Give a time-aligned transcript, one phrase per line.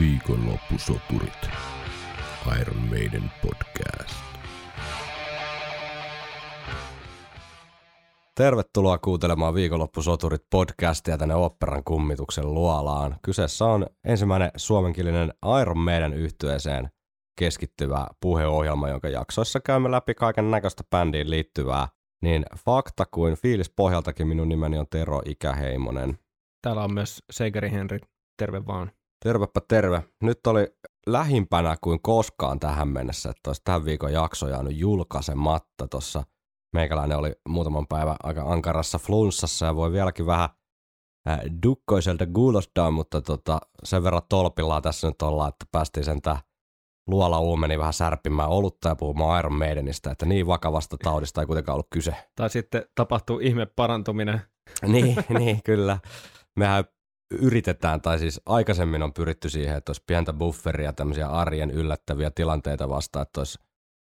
[0.00, 1.50] Viikonloppusoturit.
[2.60, 4.14] Iron Maiden podcast.
[8.34, 13.16] Tervetuloa kuuntelemaan Viikonloppusoturit podcastia tänne Operan kummituksen luolaan.
[13.22, 15.32] Kyseessä on ensimmäinen suomenkielinen
[15.62, 16.88] Iron Maiden yhtyeeseen
[17.38, 21.88] keskittyvä puheohjelma, jonka jaksoissa käymme läpi kaiken näköistä bändiin liittyvää.
[22.22, 26.18] Niin fakta kuin fiilis pohjaltakin minun nimeni on Tero Ikäheimonen.
[26.62, 27.98] Täällä on myös Seigeri Henri.
[28.38, 28.95] Terve vaan.
[29.24, 30.02] Tervepä terve.
[30.22, 36.22] Nyt oli lähimpänä kuin koskaan tähän mennessä, että olisi tämän viikon jakso jäänyt julkaisematta tuossa.
[36.72, 40.48] Meikäläinen oli muutaman päivän aika ankarassa flunssassa ja voi vieläkin vähän
[41.28, 46.40] äh, dukkoiselta kuulostaa, mutta tota, sen verran tolpillaan tässä nyt ollaan, että päästiin sen tää
[47.06, 51.74] luola uumeni vähän särpimään olutta ja puhumaan Iron Maidenistä, että niin vakavasta taudista ei kuitenkaan
[51.74, 52.14] ollut kyse.
[52.34, 54.40] Tai sitten tapahtuu ihme parantuminen.
[54.86, 55.98] niin, niin, kyllä.
[56.56, 56.84] Mehän
[57.30, 62.88] yritetään, tai siis aikaisemmin on pyritty siihen, että olisi pientä bufferia, tämmöisiä arjen yllättäviä tilanteita
[62.88, 63.58] vastaan, että olisi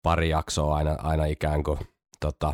[0.03, 1.79] pari jaksoa aina, aina ikään kuin
[2.19, 2.53] tota,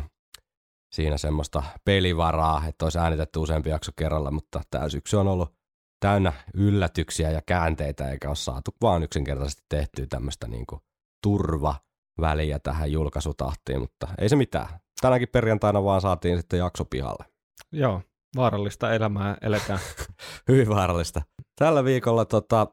[0.92, 5.54] siinä semmoista pelivaraa, että olisi äänitetty useampi jakso kerralla, mutta tämä syksy on ollut
[6.00, 10.80] täynnä yllätyksiä ja käänteitä, eikä ole saatu vaan yksinkertaisesti tehtyä tämmöistä niin kuin
[11.22, 14.68] turvaväliä tähän julkaisutahtiin, mutta ei se mitään.
[15.00, 17.24] Tänäkin perjantaina vaan saatiin sitten jakso pihalle.
[17.72, 18.02] Joo,
[18.36, 19.80] vaarallista elämää eletään.
[20.48, 21.22] Hyvin vaarallista.
[21.58, 22.66] Tällä viikolla tota,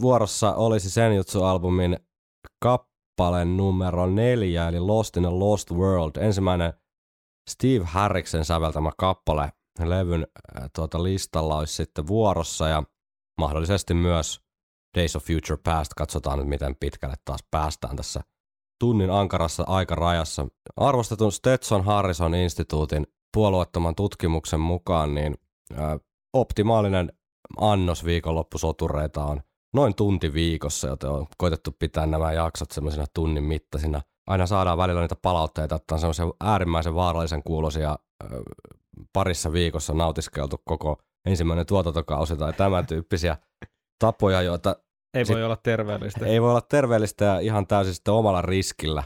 [0.00, 1.96] vuorossa olisi Senjutsu-albumin
[2.62, 6.16] kappale numero neljä, eli Lost in a Lost World.
[6.16, 6.72] Ensimmäinen
[7.50, 9.52] Steve Harriksen säveltämä kappale
[9.84, 10.26] levyn
[10.60, 12.82] äh, tuota, listalla olisi sitten vuorossa ja
[13.40, 14.40] mahdollisesti myös
[14.98, 15.94] Days of Future Past.
[15.94, 18.20] Katsotaan nyt, miten pitkälle taas päästään tässä
[18.80, 20.46] tunnin ankarassa aikarajassa.
[20.76, 25.34] Arvostetun Stetson Harrison instituutin puolueettoman tutkimuksen mukaan, niin
[26.32, 27.12] optimaalinen
[27.60, 29.40] annos viikonloppusotureita on
[29.74, 34.00] noin tunti viikossa, joten on koitettu pitää nämä jaksot semmoisina tunnin mittaisina.
[34.26, 37.98] Aina saadaan välillä niitä palautteita, että on semmoisia äärimmäisen vaarallisen kuulosia
[39.12, 43.36] parissa viikossa nautiskeltu koko ensimmäinen tuotantokausi tai tämän tyyppisiä
[43.98, 44.76] tapoja, joita
[45.14, 46.26] ei voi olla terveellistä.
[46.26, 49.02] Ei voi olla terveellistä ja ihan täysin sitten omalla riskillä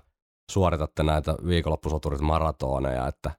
[0.50, 3.30] suoritatte näitä viikonloppusoturit maratoneja, että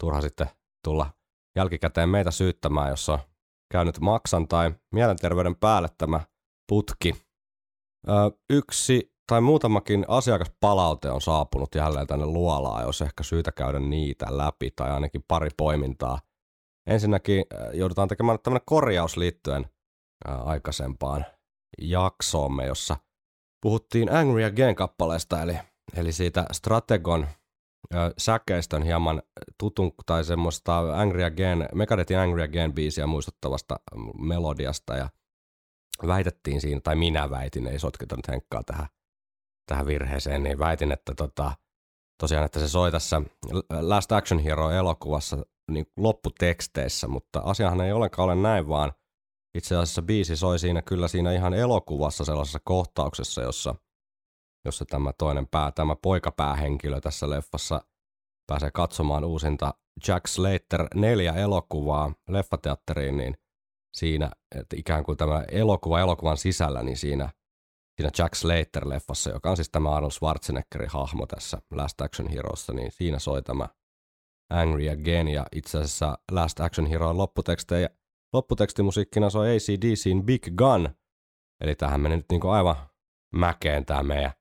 [0.00, 0.50] turha sitten
[0.84, 1.10] tulla
[1.56, 3.18] jälkikäteen meitä syyttämään, jos on
[3.72, 6.20] käynyt maksan tai mielenterveyden päälle tämä
[6.68, 7.14] putki.
[8.08, 8.12] Ö,
[8.50, 14.70] yksi tai muutamakin asiakaspalaute on saapunut jälleen tänne luolaan, jos ehkä syytä käydä niitä läpi
[14.70, 16.20] tai ainakin pari poimintaa.
[16.86, 19.66] Ensinnäkin joudutaan tekemään tämmöinen korjaus liittyen
[20.24, 21.26] aikaisempaan
[21.80, 22.96] jaksoomme, jossa
[23.62, 25.58] puhuttiin Angry Again-kappaleesta, eli,
[25.96, 27.26] eli siitä Strategon
[28.18, 29.22] säkeistön hieman
[29.58, 33.80] tutun tai semmoista Angry Again, Megadethin Angry Again biisiä muistuttavasta
[34.18, 35.08] melodiasta ja
[36.06, 38.86] väitettiin siinä, tai minä väitin, ei sotketa nyt henkkaa tähän,
[39.66, 41.52] tähän virheeseen, niin väitin, että tota,
[42.20, 43.22] tosiaan, että se soi tässä
[43.80, 45.36] Last Action Hero elokuvassa
[45.70, 48.92] niin lopputeksteissä, mutta asiahan ei ollenkaan ole näin, vaan
[49.54, 53.74] itse asiassa biisi soi siinä kyllä siinä ihan elokuvassa sellaisessa kohtauksessa, jossa–
[54.66, 57.82] jossa tämä toinen pää, tämä poikapäähenkilö tässä leffassa
[58.46, 59.74] pääsee katsomaan uusinta
[60.08, 63.36] Jack Slater neljä elokuvaa leffateatteriin, niin
[63.96, 67.30] siinä, että ikään kuin tämä elokuva elokuvan sisällä, niin siinä,
[67.96, 72.92] siinä Jack Slater-leffassa, joka on siis tämä Arnold Schwarzeneggerin hahmo tässä Last Action Heroissa, niin
[72.92, 73.68] siinä soi tämä
[74.50, 77.88] Angry Again, ja itse asiassa Last Action Hero lopputekstejä,
[78.32, 80.88] lopputekstimusiikkina soi ACDCin Big Gun,
[81.60, 82.76] eli tähän meni nyt niin aivan
[83.34, 84.32] mäkeen tämä meidän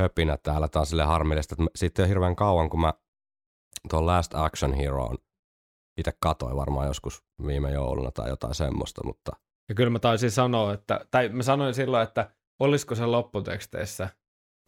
[0.00, 0.68] höpinä täällä.
[0.68, 2.94] taas sille harmillista, että siitä on hirveän kauan, kun mä
[3.90, 5.18] tuon Last Action Heroon
[5.98, 9.32] itse katoin varmaan joskus viime jouluna tai jotain semmoista, mutta...
[9.68, 14.08] Ja kyllä mä taisin sanoa, että, tai mä sanoin silloin, että olisiko se lopputeksteissä,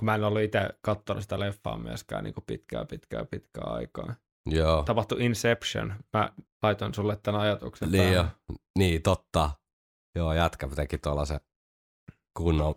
[0.00, 4.14] kun mä en ollut itse katsonut sitä leffaa myöskään niin pitkää, pitkää, pitkää aikaa.
[4.46, 4.82] Joo.
[4.82, 5.94] Tapahtui Inception.
[6.12, 6.32] Mä
[6.62, 8.26] laitoin sulle tämän ajatuksen Niin, jo.
[8.78, 9.50] niin totta.
[10.14, 11.40] Joo, jätkä teki tuolla se
[12.38, 12.74] kunnon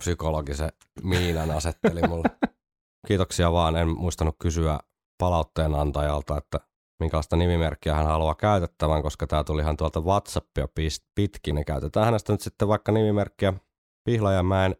[0.00, 0.72] psykologisen
[1.02, 2.28] miinan asetteli mulle.
[3.08, 4.78] Kiitoksia vaan, en muistanut kysyä
[5.18, 6.60] palautteen antajalta, että
[7.00, 10.68] minkälaista nimimerkkiä hän haluaa käytettävän, koska tämä tuli ihan tuolta WhatsAppia
[11.14, 13.52] pitkin, niin käytetään hänestä nyt sitten vaikka nimimerkkiä
[14.04, 14.76] Pihlajamäen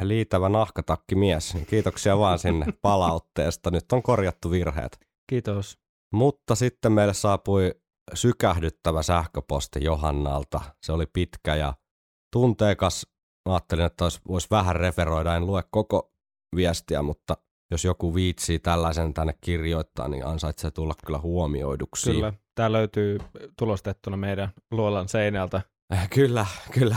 [0.00, 1.54] liitävä nahkatakkimies.
[1.54, 3.70] Niin kiitoksia vaan sinne palautteesta.
[3.70, 4.98] Nyt on korjattu virheet.
[5.30, 5.78] Kiitos.
[6.12, 7.74] Mutta sitten meille saapui
[8.14, 10.60] sykähdyttävä sähköposti Johannalta.
[10.82, 11.74] Se oli pitkä ja
[12.32, 13.13] tunteikas Mä
[13.44, 16.10] ajattelin, että olisi, voisi vähän referoida, en lue koko
[16.56, 17.36] viestiä, mutta
[17.70, 22.10] jos joku viitsii tällaisen tänne kirjoittaa, niin ansaitsee tulla kyllä huomioiduksi.
[22.10, 23.18] Kyllä, tämä löytyy
[23.58, 25.62] tulostettuna meidän luolan seinältä.
[26.14, 26.96] Kyllä, kyllä.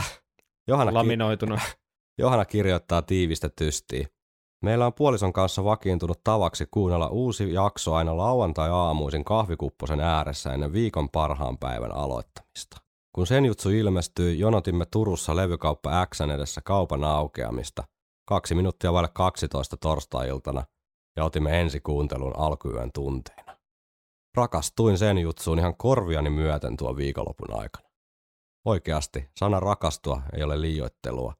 [0.68, 1.60] Johanna, ki- laminoituna.
[2.18, 4.06] Johanna kirjoittaa tiivistetysti.
[4.62, 11.08] Meillä on puolison kanssa vakiintunut tavaksi kuunnella uusi jakso aina lauantai-aamuisin kahvikupposen ääressä ennen viikon
[11.08, 12.87] parhaan päivän aloittamista.
[13.12, 17.84] Kun sen jutsu ilmestyi, jonotimme Turussa levykauppa Xn edessä kaupan aukeamista
[18.28, 20.64] kaksi minuuttia vaille 12 torstai-iltana
[21.16, 23.56] ja otimme ensikuuntelun alkuyön tunteina.
[24.36, 27.88] Rakastuin sen jutsuun ihan korviani myöten tuon viikonlopun aikana.
[28.64, 31.34] Oikeasti, sana rakastua ei ole liioittelua.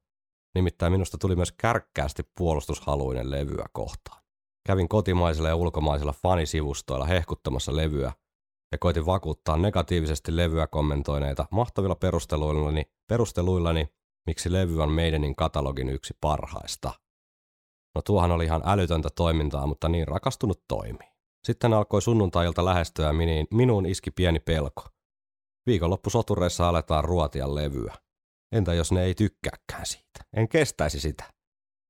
[0.55, 4.23] Nimittäin minusta tuli myös kärkkäästi puolustushaluinen levyä kohtaan.
[4.67, 8.13] Kävin kotimaisilla ja ulkomaisilla fanisivustoilla hehkuttamassa levyä
[8.73, 13.89] ja koitin vakuuttaa negatiivisesti levyä kommentoineita mahtavilla perusteluillani, perusteluillani
[14.27, 16.93] miksi levy on meidänin katalogin yksi parhaista.
[17.95, 21.09] No tuohan oli ihan älytöntä toimintaa, mutta niin rakastunut toimii.
[21.45, 23.13] Sitten alkoi sunnuntailta lähestyä ja
[23.51, 24.85] minuun iski pieni pelko.
[25.67, 27.95] Viikonloppusotureissa aletaan ruotia levyä.
[28.53, 30.25] Entä jos ne ei tykkääkään siitä?
[30.37, 31.25] En kestäisi sitä.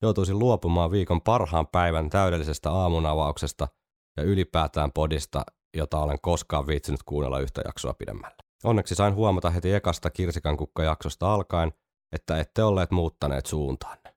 [0.03, 3.69] Joutuisin luopumaan viikon parhaan päivän täydellisestä aamunavauksesta
[4.17, 5.45] ja ylipäätään podista,
[5.79, 8.37] jota olen koskaan viitsinyt kuunnella yhtä jaksoa pidemmälle.
[8.65, 11.73] Onneksi sain huomata heti ekasta Kirsikan kukka-jaksosta alkaen,
[12.13, 14.15] että ette olleet muuttaneet suuntaanne.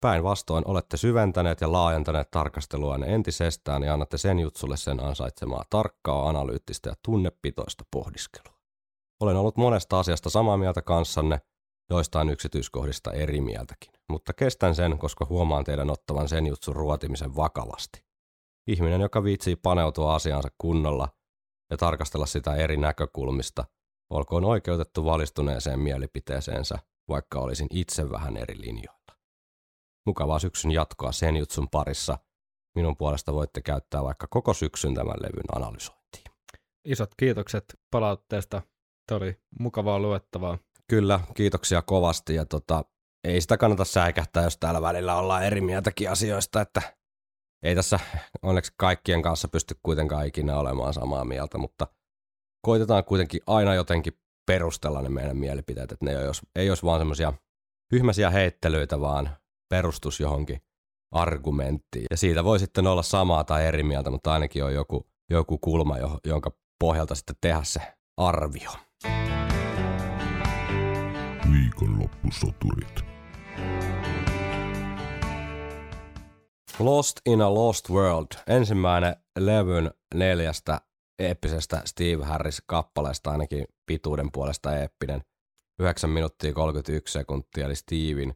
[0.00, 6.88] Päinvastoin olette syventäneet ja laajentaneet tarkasteluanne entisestään ja annatte sen jutsulle sen ansaitsemaa tarkkaa, analyyttistä
[6.88, 8.58] ja tunnepitoista pohdiskelua.
[9.20, 11.40] Olen ollut monesta asiasta samaa mieltä kanssanne,
[11.90, 18.04] joistain yksityiskohdista eri mieltäkin, mutta kestän sen, koska huomaan teidän ottavan sen jutsun ruotimisen vakavasti.
[18.66, 21.08] Ihminen, joka viitsii paneutua asiansa kunnolla
[21.70, 23.64] ja tarkastella sitä eri näkökulmista,
[24.10, 26.78] olkoon oikeutettu valistuneeseen mielipiteeseensä,
[27.08, 29.16] vaikka olisin itse vähän eri linjoilla.
[30.06, 32.18] Mukavaa syksyn jatkoa sen jutsun parissa.
[32.74, 36.24] Minun puolesta voitte käyttää vaikka koko syksyn tämän levyn analysointiin.
[36.84, 38.62] Isot kiitokset palautteesta.
[39.06, 40.58] Tämä oli mukavaa luettavaa.
[40.88, 42.84] Kyllä, kiitoksia kovasti ja tota,
[43.24, 46.82] ei sitä kannata säikähtää, jos täällä välillä ollaan eri mieltäkin asioista, että
[47.62, 48.00] ei tässä
[48.42, 51.86] onneksi kaikkien kanssa pysty kuitenkaan ikinä olemaan samaa mieltä, mutta
[52.62, 54.12] koitetaan kuitenkin aina jotenkin
[54.46, 57.32] perustella ne meidän mielipiteet, että ne ei olisi, ei olisi vaan semmoisia
[57.92, 59.36] hyhmäisiä heittelyitä, vaan
[59.68, 60.62] perustus johonkin
[61.12, 62.06] argumenttiin.
[62.10, 65.96] Ja siitä voi sitten olla samaa tai eri mieltä, mutta ainakin on joku, joku kulma,
[66.26, 66.50] jonka
[66.80, 67.80] pohjalta sitten tehdä se
[68.16, 68.70] arvio.
[71.52, 73.04] Viikonloppusoturit.
[76.78, 80.80] Lost in a Lost World, ensimmäinen levyn neljästä
[81.18, 85.22] eeppisestä Steve Harris-kappaleesta, ainakin pituuden puolesta eeppinen.
[85.78, 88.34] 9 minuuttia 31 sekuntia, eli Steven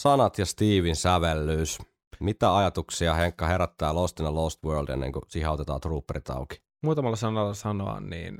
[0.00, 1.78] sanat ja Steven sävellys.
[2.20, 6.56] Mitä ajatuksia Henkka herättää Lost in a Lost World ennen kuin siihen otetaan trooperit auki?
[6.84, 8.38] Muutamalla sanalla sanoa, niin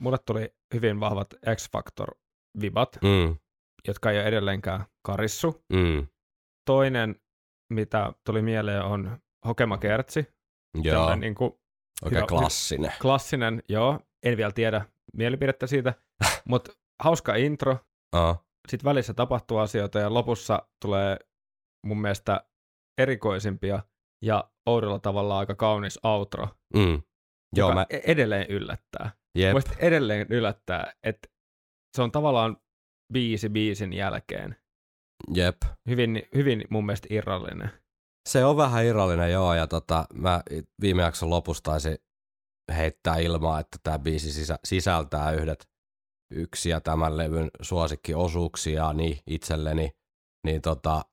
[0.00, 3.36] mulle tuli hyvin vahvat X-Factor-vibat, Mm,
[3.88, 5.64] jotka ei ole edelleenkään karissu.
[5.72, 6.06] mm,
[6.66, 7.16] Toinen,
[7.72, 10.26] mitä tuli mieleen, on Hokema Kertsi.
[10.82, 11.52] joo, niin kuin
[12.04, 12.92] oikein hyvä- klassinen.
[13.02, 14.84] klassinen, joo, en vielä tiedä
[15.14, 15.94] mielipidettä siitä,
[16.48, 16.72] mutta
[17.02, 17.78] hauska intro,
[18.16, 21.16] Uh, sitten välissä tapahtuu asioita ja lopussa tulee
[21.86, 22.44] mun mielestä
[22.98, 23.82] erikoisimpia
[24.24, 27.02] ja oudolla tavalla aika kaunis outro, mm.
[27.56, 29.10] Joo, joka mä, e- edelleen yllättää.
[29.38, 31.28] jep, edelleen yllättää, että
[31.96, 32.56] se on tavallaan
[33.12, 34.56] biisi biisin jälkeen.
[35.34, 35.56] Jep.
[35.88, 37.70] Hyvin, hyvin mun mielestä irrallinen.
[38.28, 40.42] Se on vähän irrallinen, joo, ja tota, mä
[40.80, 41.98] viime jakson lopussa taisin
[42.76, 45.68] heittää ilmaa, että tämä biisi sisä, sisältää yhdet
[46.30, 49.90] yksiä tämän levyn suosikkiosuuksia niin itselleni,
[50.46, 51.04] niin tota,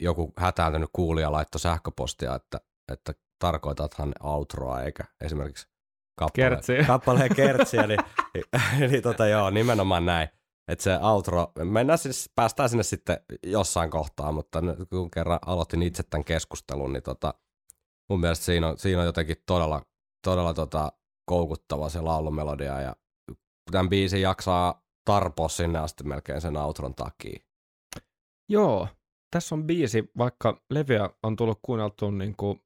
[0.00, 2.60] joku hätääntynyt kuulija laittoi sähköpostia, että,
[2.92, 5.66] että tarkoitathan outroa eikä esimerkiksi
[6.18, 6.84] kappaleen, Kertsiä.
[6.86, 8.00] kappaleen kertsiä, niin,
[8.90, 10.28] niin tota, joo, nimenomaan näin.
[10.68, 16.02] Että se outro, mennään siis, päästään sinne sitten jossain kohtaa, mutta kun kerran aloitin itse
[16.02, 17.34] tämän keskustelun, niin tota,
[18.10, 19.82] mun mielestä siinä on, siinä on jotenkin todella,
[20.24, 20.92] todella tota,
[21.26, 22.96] koukuttava se laulumelodia ja
[23.70, 27.40] tämän biisin jaksaa tarpoa sinne asti melkein sen outron takia.
[28.48, 28.88] Joo,
[29.30, 32.62] tässä on biisi, vaikka levyä on tullut kuunneltua niin kuin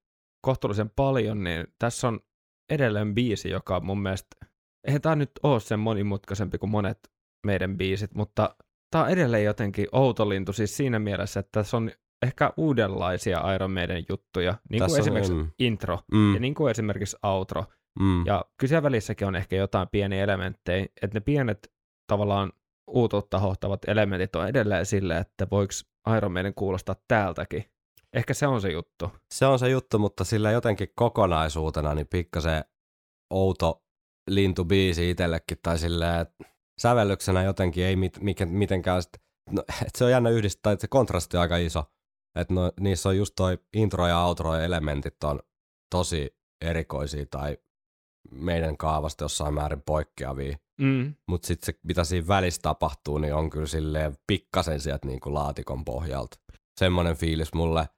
[0.46, 2.20] kohtuullisen paljon, niin tässä on
[2.70, 4.46] edelleen biisi, joka mun mielestä,
[4.86, 7.10] eihän tämä nyt ole sen monimutkaisempi kuin monet
[7.46, 8.54] meidän biisit, mutta
[8.90, 11.90] tämä on edelleen jotenkin outolintu siis siinä mielessä, että tässä on
[12.22, 15.50] ehkä uudenlaisia Iron Maiden juttuja, niin kuin on, esimerkiksi mm.
[15.58, 17.64] intro Mm, ja niin kuin esimerkiksi outro.
[18.00, 21.72] mm, Ja kyllä siellä välissäkin on ehkä jotain pieniä elementtejä, että ne pienet
[22.06, 22.52] tavallaan
[22.86, 25.72] uutuutta hohtavat elementit on edelleen sille, että voiko
[26.16, 27.64] Iron Maiden kuulostaa täältäkin.
[28.12, 29.10] Ehkä se on se juttu.
[29.34, 32.64] Se on se juttu, mutta sillä jotenkin kokonaisuutena niin pikkasen
[33.30, 33.82] outo
[34.30, 36.44] lintubiisi itsellekin, tai silleen, että
[36.80, 39.12] sävellyksenä jotenkin ei mit, mikä, mitenkään sit
[39.50, 41.84] no, et se on jännä yhdistää, että se kontrasti on aika iso.
[42.38, 45.40] Että no, niissä on just toi intro ja outro ja elementit on
[45.90, 47.58] tosi erikoisia tai
[48.30, 50.56] meidän kaavasta jossain määrin poikkeavia.
[50.80, 51.14] Mm.
[51.28, 55.84] Mutta sitten se, mitä siinä välissä tapahtuu, niin on kyllä silleen pikkasen sieltä niinku laatikon
[55.84, 56.36] pohjalta.
[56.80, 57.88] Semmoinen fiilis mulle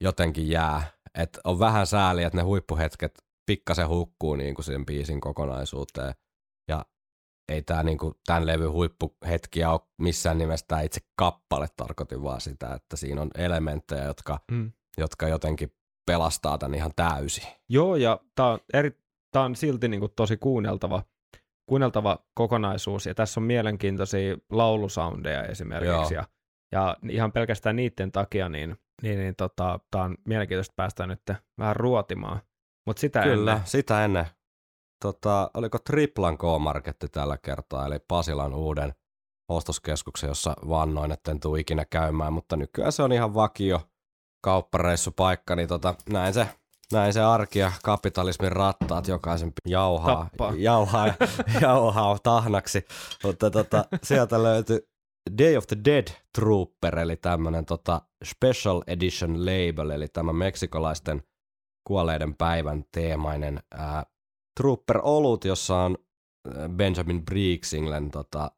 [0.00, 3.12] jotenkin jää, että on vähän sääli, että ne huippuhetket
[3.46, 6.14] pikkasen hukkuu niinku sen biisin kokonaisuuteen.
[6.68, 6.86] Ja
[7.50, 12.74] ei tämä niinku, tämän levy huippuhetkiä ole missään nimessä tää itse kappale, tarkoitin vaan sitä,
[12.74, 14.72] että siinä on elementtejä, jotka, Mm.
[14.98, 15.72] jotka jotenkin
[16.06, 17.44] pelastaa tämän ihan täysin.
[17.68, 18.98] Joo, ja tämä on, eri,
[19.30, 21.02] tää on silti niinku tosi kuunneltava,
[21.66, 26.22] kuunneltava kokonaisuus, ja tässä on mielenkiintoisia laulusoundeja esimerkiksi, Joo.
[26.22, 26.24] ja,
[26.72, 31.22] ja ihan pelkästään niiden takia, niin, niin, niin tota, tämä on mielenkiintoista päästä nyt
[31.58, 32.40] vähän ruotimaan.
[32.86, 34.26] Mutta sitä Kyllä, ennen, sitä ennen.
[35.02, 38.94] Tota, oliko Triplan K-Marketti tällä kertaa, eli Pasilan uuden
[39.48, 43.80] ostoskeskuksen, jossa vannoin, etten tuu ikinä käymään, mutta nykyään se on ihan vakio
[44.44, 46.48] kauppareissupaikka, niin tota, näin se
[46.92, 50.52] näin se arki ja kapitalismin rattaat jokaisen jauhaa, Tappaa.
[50.56, 51.14] jauhaa,
[51.60, 52.84] jauhaa tahnaksi.
[53.24, 54.88] Mutta tota, sieltä löytyi
[55.38, 61.22] Day of the Dead Trooper, eli tämmönen tota special edition label, eli tämä meksikolaisten
[61.86, 64.06] kuolleiden päivän teemainen ää,
[64.60, 65.98] Trooper-olut, jossa on
[66.56, 68.50] ää, Benjamin Breaksinglen tota,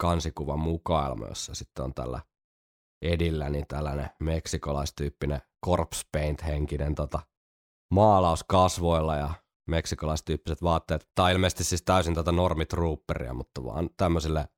[0.00, 2.20] kansikuva mukailma, jossa sitten on tällä
[3.02, 7.20] edillä niin tällainen meksikolaistyyppinen corpse paint henkinen tota,
[7.94, 9.34] maalaus kasvoilla ja
[9.68, 11.08] meksikolaistyyppiset vaatteet.
[11.18, 14.48] On ilmeisesti siis täysin tätä normitrooperia, mutta vaan tämmöisille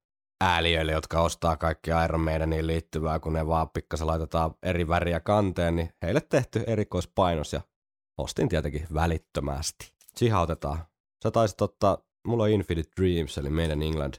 [0.40, 5.76] ääliöille, jotka ostaa kaikki Iron Maideniin liittyvää, kun ne vaan pikkasen laitetaan eri väriä kanteen,
[5.76, 7.60] niin heille tehty erikoispainos ja
[8.18, 9.97] ostin tietenkin välittömästi.
[10.18, 10.78] Chihautetaan.
[11.22, 14.14] Sä taisit ottaa, mulla on Infinite Dreams, eli meidän England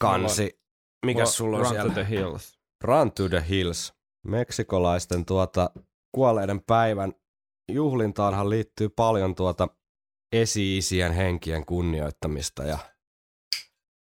[0.00, 0.60] kansi.
[1.06, 1.94] Mikä sulla on Run siellä?
[1.94, 2.58] to the hills.
[2.84, 3.94] Run to the Hills.
[4.26, 5.70] Meksikolaisten tuota
[6.12, 7.12] kuolleiden päivän
[7.72, 9.68] juhlintaanhan liittyy paljon tuota
[10.32, 12.78] esi-isien henkien kunnioittamista ja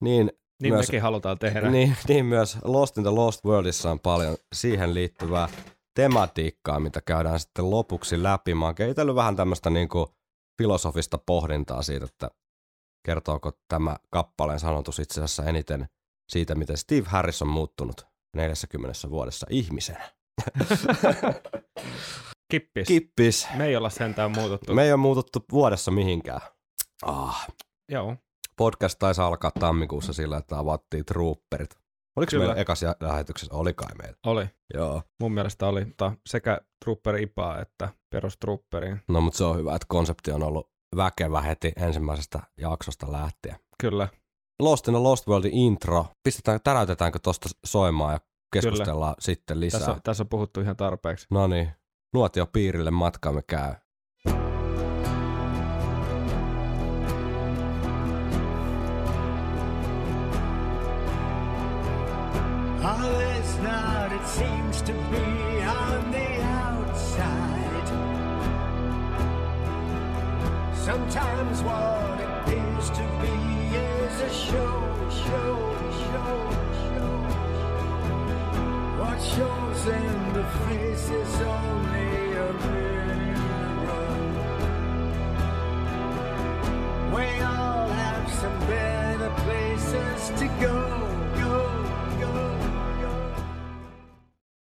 [0.00, 0.32] niin,
[0.62, 1.70] Niin myös, mekin halutaan tehdä.
[1.70, 5.49] niin, niin myös Lost in the Lost Worldissa on paljon siihen liittyvää
[5.94, 8.54] tematiikkaa, mitä käydään sitten lopuksi läpi.
[8.54, 10.14] Mä oon vähän tämmöistä niinku
[10.61, 12.31] filosofista pohdintaa siitä, että
[13.07, 15.88] kertooko tämä kappaleen sanotus itse asiassa eniten
[16.29, 20.11] siitä, miten Steve Harris on muuttunut 40 vuodessa ihmisenä.
[22.50, 22.88] Kippis.
[22.88, 23.49] Kippis.
[23.57, 24.75] Me ei olla sentään muututtu.
[24.75, 26.40] Me ei ole muututtu vuodessa mihinkään.
[27.02, 27.47] Ah.
[27.88, 28.17] Joo.
[28.57, 31.79] Podcast taisi alkaa tammikuussa sillä, että avattiin trooperit.
[32.21, 32.45] Oliko Kyllä.
[32.45, 33.55] meillä ekas lähetyksessä?
[33.55, 34.17] Oli kai meillä.
[34.27, 34.47] Oli.
[34.75, 35.03] Joo.
[35.21, 39.00] Mun mielestä oli ta, sekä Trooper Ipaa että perus Trooperiin.
[39.09, 43.57] No mutta se on hyvä, että konsepti on ollut väkevä heti ensimmäisestä jaksosta lähtien.
[43.81, 44.09] Kyllä.
[44.62, 46.07] Lost in the Lost Worldin intro.
[46.23, 48.21] Pistetään, täräytetäänkö tosta soimaan ja
[48.53, 49.25] keskustellaan Kyllä.
[49.25, 49.81] sitten lisää.
[49.81, 51.27] Tässä on, tässä on puhuttu ihan tarpeeksi.
[51.31, 51.71] No niin,
[52.15, 53.75] nuotio piirille matkaamme käy.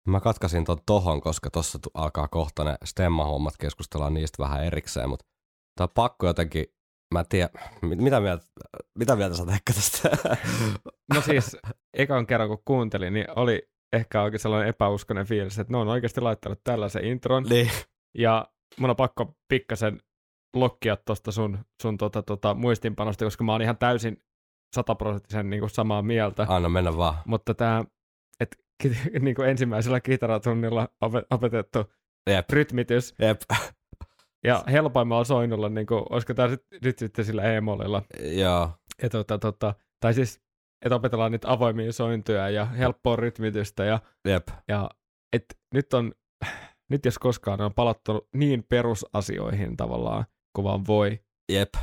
[0.09, 5.25] Mä katkasin ton tohon, koska tossa alkaa kohta ne stemmahommat, keskustellaan niistä vähän erikseen, mutta
[5.75, 6.65] tää on pakko jotenkin,
[7.13, 7.49] mä en tiedä,
[7.81, 8.45] mit- mitä mieltä,
[8.99, 10.09] mitä mieltä sä ehkä tästä?
[11.13, 11.57] No siis,
[11.93, 16.21] ekan kerran kun kuuntelin, niin oli ehkä oikein sellainen epäuskonen fiilis, että ne on oikeasti
[16.21, 17.43] laittanut tällaisen intron.
[17.43, 17.71] niin,
[18.17, 18.47] Ja
[18.79, 20.01] mun on pakko pikkasen
[20.55, 24.23] lokkia tuosta sun, sun tota, tota, muistinpanosta, koska mä oon ihan täysin
[24.75, 26.45] sataprosenttisen niin samaa mieltä.
[26.49, 27.15] anna mennä vaan.
[27.25, 27.83] Mutta tämä,
[28.39, 28.57] että
[29.19, 31.93] niin kuin ensimmäisellä kitaratunnilla opet- opetettu
[32.29, 33.41] Jep, rytmitys jep,
[34.43, 38.01] ja helpoimmalla soinnulla, niin kuin, olisiko tämä nyt, nyt sitten sillä e-mollilla.
[38.21, 38.71] joo,
[39.01, 40.41] Ja tota, tota, tai siis,
[40.85, 44.89] että opetellaan niitä avoimia sointuja ja helppoa rytmitystä ja, jep, ja
[45.33, 46.13] et nyt on,
[46.91, 51.19] nyt jos koskaan on palattu niin perusasioihin tavallaan, kun vaan voi.
[51.51, 51.73] jep.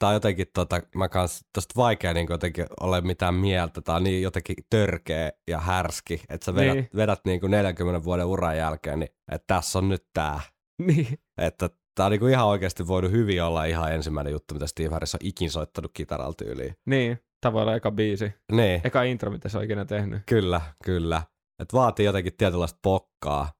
[0.00, 3.80] Tää on jotenkin tota, mä kans tosta vaikea niin jotenkin ole mitään mieltä.
[3.80, 6.82] Tää on niin jotenkin törkeä ja härski, että sä vedät, Niin.
[6.82, 6.90] niin.
[6.96, 10.40] vedät niin kuin 40 vuoden uran jälkeen, niin että tässä on nyt tää.
[10.86, 14.88] Niin, Että tää on niinku ihan oikeasti voinut hyvin olla ihan ensimmäinen juttu, mitä Steve
[14.88, 16.76] Harris on ikin soittanut kitaralla tyyliin.
[16.86, 17.18] niin.
[17.40, 18.32] Tämä voi olla eka biisi.
[18.52, 20.22] Niin, Eka intro, mitä se on ikinä tehnyt.
[20.26, 21.22] kyllä, kyllä.
[21.58, 23.52] Että vaatii jotenkin tietynlaista pokkaa.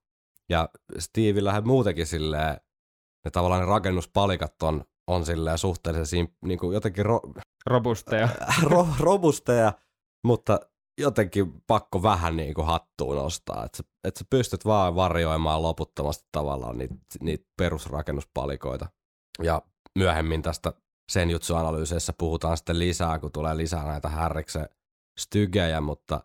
[0.49, 0.69] Ja
[0.99, 2.57] Stevillähän muutenkin silleen,
[3.25, 7.21] ne tavallaan ne rakennuspalikat on, on silleen suhteellisen niin kuin jotenkin ro,
[7.67, 8.29] Robusteja.
[8.71, 9.73] ro, robusteja,
[10.25, 10.61] mutta
[11.01, 13.65] jotenkin pakko vähän niin kuin hattuun nostaa.
[13.65, 18.87] Että sä, et sä pystyt vaan varjoimaan loputtomasti tavallaan niitä, niitä perusrakennuspalikoita.
[19.43, 19.63] Ja
[19.99, 20.73] myöhemmin tästä
[21.13, 24.69] sen jutsuanalyyseissä puhutaan sitten lisää, kun tulee lisää näitä härriksen
[25.21, 26.25] stygejä, mutta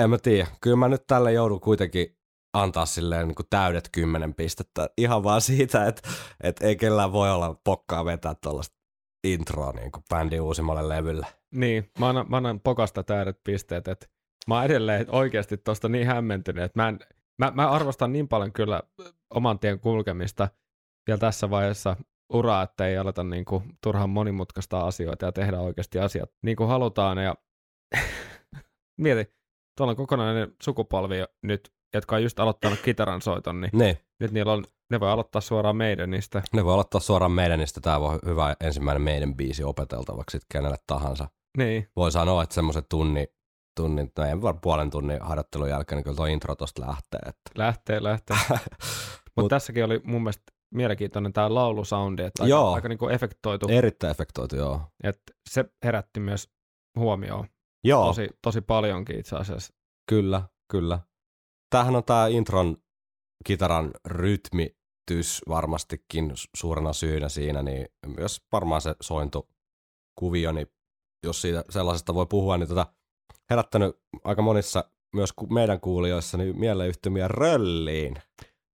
[0.00, 0.46] en mä tiedä.
[0.60, 2.15] Kyllä mä nyt tälle joudun kuitenkin
[2.62, 6.08] antaa silleen niin kuin täydet kymmenen pistettä ihan vaan siitä, että,
[6.42, 8.76] että ei kellään voi olla pokkaa vetää tuollaista
[9.24, 11.26] introa niin kuin bändin uusimmalle levylle.
[11.54, 14.06] Niin, mä annan, mä annan pokasta täydet pisteet, että
[14.46, 16.98] mä oon edelleen oikeasti tosta niin hämmentynyt, että mä, en,
[17.38, 18.82] mä, mä arvostan niin paljon kyllä
[19.34, 20.48] oman tien kulkemista
[21.06, 21.96] vielä tässä vaiheessa
[22.32, 26.68] uraa, että ei aleta niin kuin turhan monimutkaista asioita ja tehdä oikeasti asiat niin kuin
[26.68, 27.18] halutaan.
[27.18, 27.34] Ja
[29.00, 29.34] mieti,
[29.76, 34.52] tuolla on kokonainen sukupolvi nyt, jotka on just aloittanut kitaran soiton, niin Ne, nyt niillä
[34.52, 36.42] on, ne voi aloittaa suoraan meidän niistä.
[36.52, 41.28] ne voi aloittaa suoraan meidän, niin tämä voi hyvä ensimmäinen meidän biisi opeteltavaksi kenelle tahansa.
[41.58, 43.26] Niin, Voi sanoa, että semmoisen tunnin,
[43.76, 47.20] tunnin, no ei vaan puolen tunnin harjoittelun jälkeen, niin kyllä tuo intro tosta lähtee.
[47.26, 47.50] Että.
[47.56, 48.36] lähtee, lähtee.
[48.50, 52.74] Mutta Mut- tässäkin oli mun mielestä mielenkiintoinen tämä laulusoundi, että aika, Joo.
[52.74, 54.80] aika niinku efektoitu, Erittäin efektoitu, joo.
[55.04, 56.48] että se herätti myös
[56.98, 57.46] huomioon
[57.84, 59.74] Joo, tosi, tosi paljonkin itse asiassa.
[60.10, 60.98] kyllä, kyllä
[61.70, 62.76] tämähän on tämä intron
[63.44, 70.66] kitaran rytmitys varmastikin suurena syynä siinä, niin myös varmaan se sointukuvio, niin
[71.26, 72.86] jos siitä sellaisesta voi puhua, niin tota,
[73.50, 78.16] herättänyt aika monissa myös meidän kuulijoissa niin mieleyhtymiä rölliin.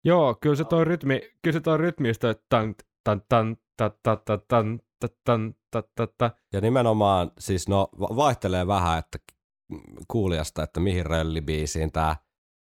[0.05, 4.15] Joo, kyllä se toi rytmi, kyllä se toi rytmi just, tan, tan, tan, ta, ta,
[4.15, 5.39] ta, ta,
[5.71, 6.31] ta, ta, ta.
[6.53, 9.19] Ja nimenomaan siis no vaihtelee vähän, että
[10.07, 12.15] kuulijasta, että mihin röllibiisiin tämä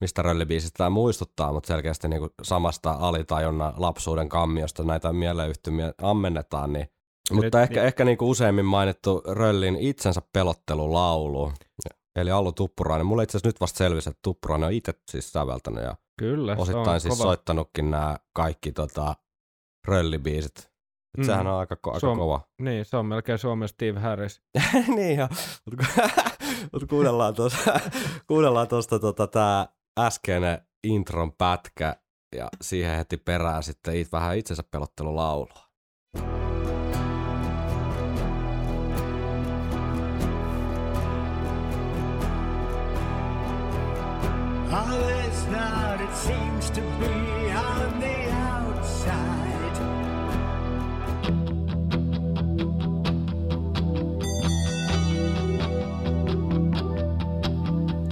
[0.03, 6.87] mistä röllibiisistä tämä muistuttaa, mutta selkeästi niin samasta alitajunnan lapsuuden kammiosta näitä mieleyhtymiä ammennetaan, niin
[7.31, 11.51] mutta nyt- ehkä, niin- ehkä niin kuin useimmin mainittu Röllin itsensä pelottelulaulu,
[12.15, 13.05] eli Allu Tuppurainen.
[13.05, 17.01] Mulle itse asiassa nyt vasta selvisi, että Tuppurainen on itse siis säveltänyt ja Kyllä, osittain
[17.01, 17.23] siis kova.
[17.23, 19.15] soittanutkin nämä kaikki tota,
[19.87, 20.57] röllibiisit.
[20.57, 20.73] Et
[21.17, 21.23] Mm.
[21.23, 22.41] Sehän on aika, ko- aika Suom- kova.
[22.61, 24.41] Niin, se on melkein Suomen Steve Harris.
[24.95, 25.27] niin jo,
[25.71, 25.85] mutta
[26.73, 27.79] mut kuunnellaan tuosta,
[28.27, 29.67] kuunnellaan tuosta tota, tämä
[29.99, 31.95] äskeinen intron pätkä
[32.35, 35.63] ja siihen heti perään sitten it, vähän itsensä pelottelulaulua.
[36.15, 36.42] All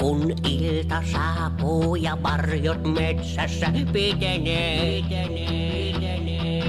[0.01, 6.63] Kun ilta saapuu ja varjot metsässä pitenee, pitenee, pitenee.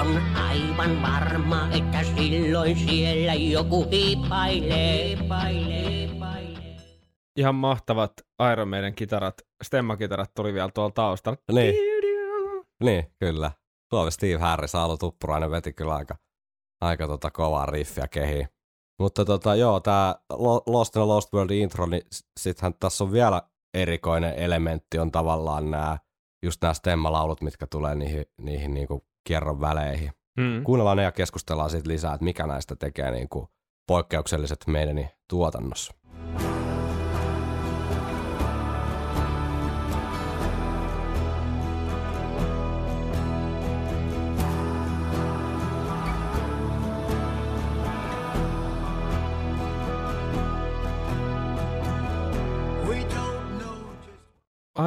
[0.00, 6.76] On aivan varma, että silloin siellä joku hiipailee, hiipailee, hiipailee.
[7.36, 8.12] Ihan mahtavat
[8.52, 11.38] Iron Maiden kitarat, stemmakitarat tuli vielä tuolla taustalla.
[11.52, 11.74] Niin,
[12.82, 13.52] niin kyllä.
[13.90, 16.16] Suomi Steve Harris, Alu Tuppurainen veti kyllä aika,
[16.80, 18.48] aika tota kovaa riffiä kehiin.
[19.00, 20.14] Mutta tota, joo, tämä
[20.66, 22.02] Lost in a Lost World intro, niin
[22.40, 23.42] sittenhän tässä on vielä
[23.74, 25.98] erikoinen elementti, on tavallaan nämä,
[26.42, 30.12] just nämä stemmalaulut, mitkä tulee niihin, niihin niinku kierron väleihin.
[30.38, 30.64] Mm.
[30.64, 33.48] Kuunnellaan ne ja keskustellaan siitä lisää, että mikä näistä tekee niinku
[33.86, 35.94] poikkeukselliset meidän tuotannossa.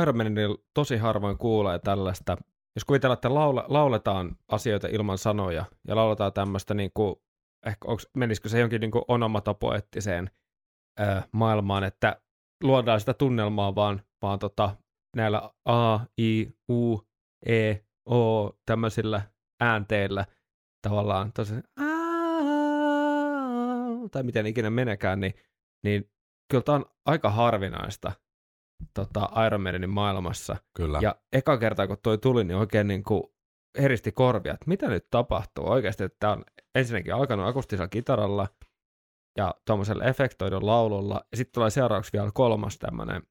[0.02, 2.38] Iron Maidenilla tosi harvoin kuulee tällaista.
[2.76, 7.15] Jos kuvitellaan, että laula, lauletaan asioita ilman sanoja ja lauletaan tämmöistä, niin kuin,
[7.65, 10.30] ehkä onks, menisikö se jonkin niin onomatopoettiseen
[11.00, 12.22] ö, maailmaan, että
[12.63, 14.76] luodaan sitä tunnelmaa vaan, vaan tota,
[15.15, 17.02] näillä A, I, U,
[17.46, 17.76] E,
[18.10, 19.22] O tämmöisillä
[19.62, 20.26] äänteillä
[20.82, 21.54] tavallaan tosi
[24.12, 25.34] tai miten ikinä menekään, niin,
[25.84, 26.12] niin
[26.52, 28.12] kyllä tämä on aika harvinaista
[28.93, 30.56] tota, Iron Maidenin maailmassa.
[30.76, 31.00] Kyllä.
[31.02, 33.24] Ja eka kerta, kun toi tuli, niin oikein niin kuin
[33.82, 36.43] heristi korvia, että mitä nyt tapahtuu oikeasti, että tämä on
[36.76, 38.48] ensinnäkin alkanut akustisella kitaralla
[39.38, 43.24] ja tuommoisella efektoidun laululla, ja sitten tulee seuraavaksi vielä kolmas tämmöinen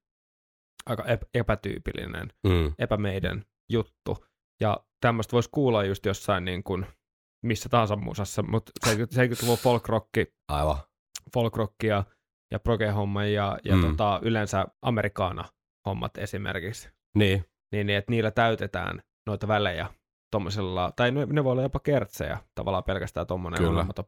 [0.86, 4.24] aika ep- epätyypillinen, Mm, epämeiden juttu,
[4.60, 6.86] ja tämmöistä voisi kuulla just jossain niin kuin
[7.44, 10.76] missä tahansa musassa, mutta 70-luvun folk-rocki aivan.
[11.34, 12.04] folkrockia ja
[12.58, 13.82] proge-homma ja, ja Mm.
[13.82, 16.90] tota, yleensä amerikaana-hommat esimerkiksi.
[17.16, 19.86] Niin, Niin, niin, että niillä täytetään noita välejä
[20.30, 24.04] tommosella, tai ne, ne voi olla jopa kertsejä, tavallaan pelkästään tommonen olematon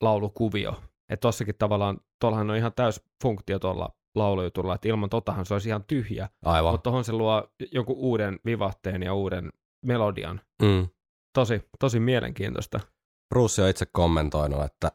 [0.00, 0.82] laulukuvio.
[1.08, 5.68] Että tossakin tavallaan, tuollahan on ihan täys funktio tuolla laulujutulla, että ilman totahan se olisi
[5.68, 6.72] ihan tyhjä, aivan.
[6.74, 9.52] mutta tuohon se luo jonkun uuden vivahteen ja uuden
[9.86, 10.40] melodian.
[10.62, 10.88] Mm.
[11.34, 12.80] Tosi, tosi mielenkiintoista.
[13.34, 14.92] Bruce on itse kommentoinut, että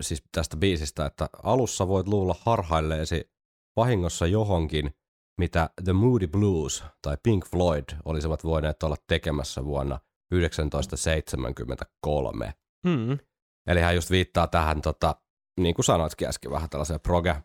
[0.00, 3.30] siis tästä biisistä, että alussa voit luulla harhailleesi
[3.76, 4.94] vahingossa johonkin,
[5.38, 12.54] mitä The Moody Blues tai Pink Floyd olisivat voineet olla tekemässä vuonna 1973.
[12.86, 13.18] Mm.
[13.66, 15.16] Eli hän just viittaa tähän, tota,
[15.60, 17.36] niin kuin sanoitkin äsken, vähän tällaiseen proge,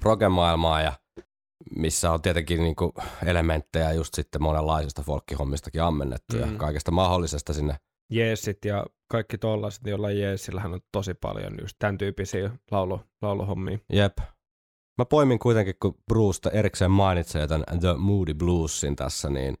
[0.00, 0.92] proge-maailmaan, ja
[1.76, 2.92] missä on tietenkin niin kuin
[3.26, 6.40] elementtejä just sitten monenlaisista folkkihommistakin ammennettu mm.
[6.40, 7.76] ja kaikesta mahdollisesta sinne.
[8.10, 13.78] Jeesit ja kaikki tollaiset, joilla Jeesillähän on tosi paljon just tämän tyyppisiä laulu, lauluhommia.
[13.92, 14.18] Jep.
[14.98, 19.54] Mä poimin kuitenkin, kun Bruce erikseen mainitsee tämän The Moody Bluesin tässä, niin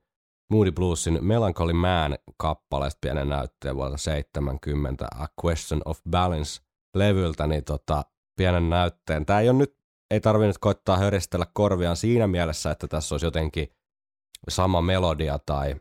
[0.50, 6.62] Moody Bluesin Melancholy Man kappaleesta pienen näytteen vuodelta 70 A Question of Balance
[6.96, 8.02] levyltä, niin tota,
[8.36, 9.26] pienen näytteen.
[9.26, 9.76] Tää ei ole nyt,
[10.10, 13.68] ei tarvi nyt koittaa höristellä korviaan siinä mielessä, että tässä olisi jotenkin
[14.48, 15.76] sama melodia tai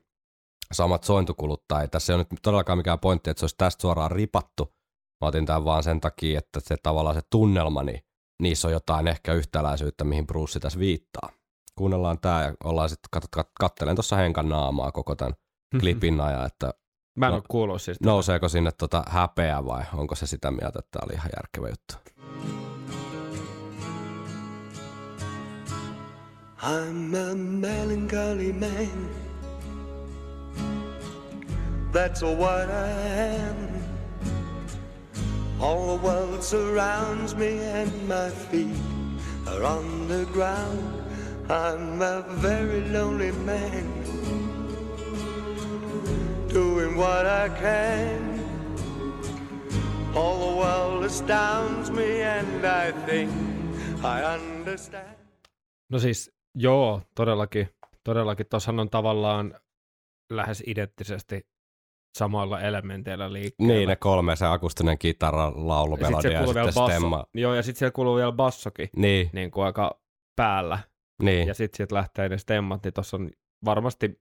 [0.73, 4.11] samat sointukulut, tai tässä ei ole nyt todellakaan mikään pointti, että se olisi tästä suoraan
[4.11, 4.73] ripattu.
[5.21, 7.99] Mä otin tämän vaan sen takia, että se tavallaan se tunnelma, niin
[8.41, 11.29] niissä on jotain ehkä yhtäläisyyttä, mihin Bruce tässä viittaa.
[11.75, 15.33] Kuunnellaan tää ja ollaan sitten, kat, kat, kattelen tuossa Henkan naamaa koko tämän
[15.79, 16.73] klipin ajan, että
[17.17, 18.01] Mä en No, ole kuullut siis.
[18.01, 21.95] nouseeko sinne tota häpeä vai onko se sitä mieltä, että tämä oli ihan järkevä juttu.
[26.61, 29.24] I'm a melancholy man.
[31.95, 32.91] That's what I
[33.39, 33.55] am.
[35.61, 38.75] All the world surrounds me and my feet
[39.47, 40.83] are on the ground.
[41.47, 43.87] I'm a very lonely man.
[46.51, 48.43] Doing what I can.
[50.15, 53.31] All the world astounds me and I think
[54.03, 55.15] I understand.
[55.89, 57.69] No siis, joo, todellakin.
[58.03, 58.45] Todellakin.
[58.49, 59.55] Tuossahan on tavallaan
[60.29, 61.54] lähes identtisesti
[62.15, 63.73] samoilla elementeillä liikkeellä.
[63.73, 66.87] Niin, ne kolme, se akustinen kitara, laulu, ja siellä ja sitten basso.
[66.87, 67.25] stemma.
[67.33, 69.99] Joo, ja sitten siellä kuuluu vielä bassokin Niin, niin kuin aika
[70.35, 70.79] päällä.
[71.23, 71.47] niin.
[71.47, 73.29] Ja sitten sieltä lähtee ne stemmat, niin tuossa on
[73.65, 74.19] varmasti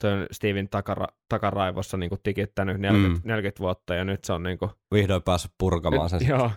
[0.00, 3.28] tuon Steven takara, takaraivossa niin kuin tikittänyt 40, Mm.
[3.28, 6.20] 40 vuotta, ja nyt se on niin kuin, vihdoin päässyt purkamaan sen.
[6.28, 6.50] joo,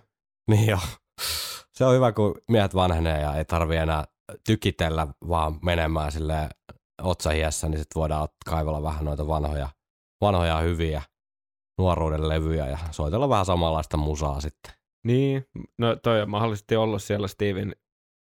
[0.49, 0.79] Niin joo.
[1.73, 4.03] Se on hyvä, kun miehet vanhenee ja ei tarvi enää
[4.47, 6.49] tykitellä, vaan menemään sille
[7.01, 9.69] otsahiessä, niin sitten voidaan kaivella vähän noita vanhoja,
[10.21, 11.01] vanhoja hyviä
[11.77, 14.73] nuoruuden levyjä ja soitella vähän samanlaista musaa sitten.
[15.05, 15.45] Niin,
[15.77, 17.75] no toi on mahdollisesti ollut siellä Steven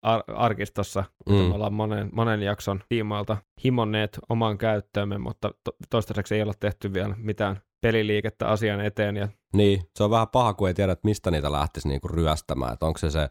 [0.03, 1.35] ar- arkistossa, mm.
[1.35, 6.93] me ollaan monen, monen jakson tiimoilta himonneet omaan käyttöömme, mutta to- toistaiseksi ei olla tehty
[6.93, 9.17] vielä mitään peliliikettä asian eteen.
[9.17, 12.73] Ja, Niin, se on vähän paha, kun ei tiedä, että mistä niitä lähtisi niinku ryöstämään.
[12.73, 13.29] Että onko se se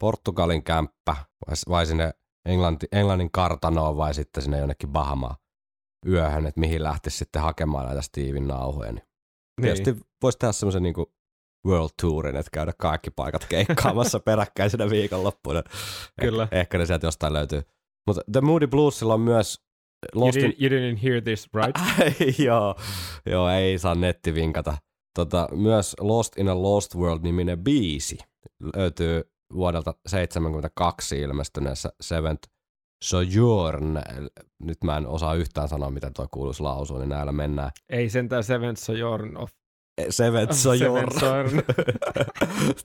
[0.00, 1.16] Portugalin kämppä
[1.46, 2.12] vai, vai sinne
[2.48, 5.36] Englanti, Englannin kartanoon vai sitten sinne jonnekin Bahamaan
[6.06, 8.92] yöhön, että mihin lähtisi sitten hakemaan näitä Steven nauhoja.
[8.92, 9.02] Niin
[9.62, 11.12] Tietysti voisi tehdä semmoisen niinku
[11.66, 15.62] world tourin, että käydä kaikki paikat keikkaamassa peräkkäisenä viikonloppuina.
[16.20, 16.48] Kyllä.
[16.50, 17.62] Eh, ehkä ne sieltä jostain löytyy.
[18.06, 19.60] Mutta The Moody Bluesilla on myös
[20.14, 20.44] you, Lost in...
[20.44, 21.76] didn't, you didn't hear this, right?
[22.46, 22.76] joo,
[23.26, 24.76] joo, ei saa netti vinkata.
[25.18, 28.18] Tota, myös Lost in a Lost World-niminen biisi
[28.76, 32.48] löytyy vuodelta 72 ilmestyneessä Seventh
[33.04, 34.00] Sojourn.
[34.62, 37.70] Nyt mä en osaa yhtään sanoa, miten tuo kuuluisi lausua, niin näillä mennään.
[37.88, 39.50] ei sentään Seven Sojourn of
[40.10, 40.12] Sojourn.
[40.12, 40.52] Seventh
[41.18, 41.62] Sojourn.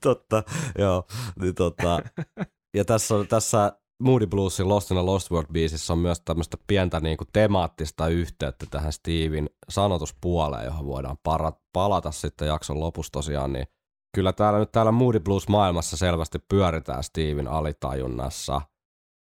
[0.01, 0.43] totta,
[0.77, 1.03] joo.
[1.39, 1.99] Niin, tota,
[2.77, 6.57] ja tässä, on, tässä Moody Bluesin Lost in a Lost World biisissä on myös tämmöistä
[6.67, 13.11] pientä niin kuin temaattista yhteyttä tähän Steven sanotuspuoleen, johon voidaan para, palata sitten jakson lopussa
[13.11, 13.67] tosiaan, niin
[14.15, 18.61] kyllä täällä nyt täällä Moody Blues maailmassa selvästi pyöritään Steven alitajunnassa,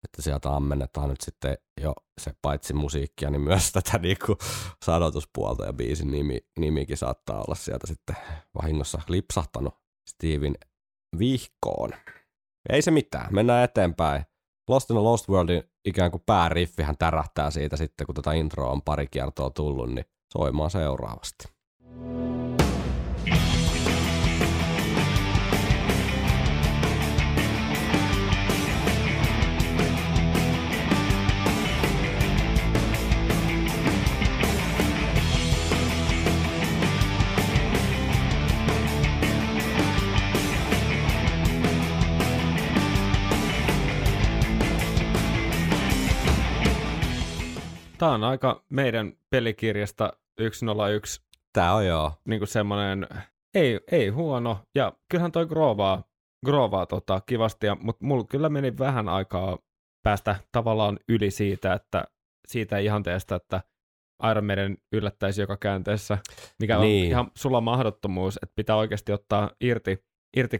[0.04, 4.36] että sieltä ammennetaan nyt sitten jo se paitsi musiikkia, niin myös tätä niinku
[4.84, 8.16] sanotuspuolta ja biisin nimi, nimikin saattaa olla sieltä sitten
[8.62, 9.74] vahingossa lipsahtanut
[10.10, 10.54] Steven
[11.18, 11.90] vihkoon.
[12.68, 14.24] Ei se mitään, mennään eteenpäin.
[14.68, 18.82] Lost in a Lost Worldin ikään kuin pääriffihän tärähtää siitä sitten, kun tätä introa on
[18.82, 21.44] pari kiertoa tullut, niin soimaan seuraavasti.
[48.00, 50.12] Tämä on aika meidän pelikirjasta
[50.52, 52.12] 101 Tää on joo.
[52.24, 53.08] niin semmoinen,
[53.54, 56.04] ei, ei huono, ja kyllähän toi groovaa,
[56.46, 59.58] groovaa tota, kivasti, ja, mutta mulla kyllä meni vähän aikaa
[60.02, 62.04] päästä tavallaan yli siitä, että
[62.48, 63.60] siitä ihanteesta, että
[64.30, 66.18] Iron Maiden yllättäisi joka käänteessä,
[66.58, 67.10] mikä on Niin.
[67.10, 70.04] ihan sulla mahdottomuus, että pitää oikeasti ottaa irti,
[70.36, 70.58] irti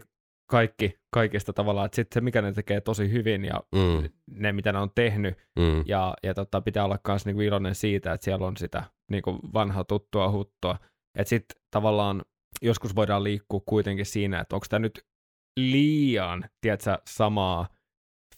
[0.51, 4.71] kaikki kaikista tavallaan, että sitten se, mikä ne tekee tosi hyvin ja Mm, ne, mitä
[4.71, 8.47] ne on tehnyt, mm, ja, ja tota, pitää olla myös niinku iloinen siitä, että siellä
[8.47, 10.77] on sitä niinku vanhaa tuttua huttua.
[11.17, 12.21] Että sitten tavallaan
[12.61, 15.05] joskus voidaan liikkua kuitenkin siinä, että onko tämä nyt
[15.59, 17.67] liian, tiedätkö, samaa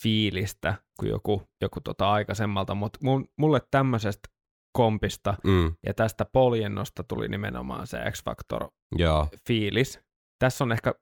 [0.03, 2.99] fiilistä kuin joku, joku tota aikaisemmalta, mutta
[3.37, 4.29] mulle tämmöisestä
[4.77, 9.27] kompista mm, ja tästä poljennosta tuli nimenomaan se X-Factor joo.
[9.47, 9.99] fiilis.
[10.39, 10.93] Tässä on ehkä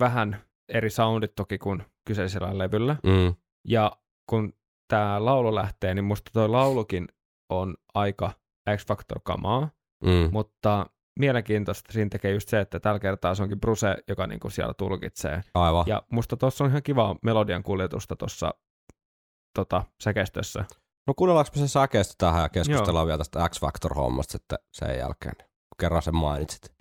[0.00, 3.34] vähän eri soundit toki kuin kyseisellä levyllä, Mm,
[3.68, 3.92] ja
[4.30, 4.52] kun
[4.88, 7.08] tämä laulu lähtee, niin musta toi laulukin
[7.50, 8.32] on aika
[8.76, 9.70] X-Factor-kamaa,
[10.04, 10.86] mm, mutta
[11.18, 15.40] mielenkiintoista siinä tekee just se, että tällä kertaa se onkin Bruce, joka niinku siellä tulkitsee.
[15.54, 15.84] aivan.
[15.86, 18.54] Ja musta tuossa on ihan kiva melodian kuljetusta tuossa
[19.54, 20.64] tota, säkeistössä.
[21.06, 25.76] No kuunnellaanko me se säkeistä tähän ja keskustellaan vielä tästä X-Factor-hommasta sitten sen jälkeen, kun
[25.80, 26.72] kerran sen mainitsit.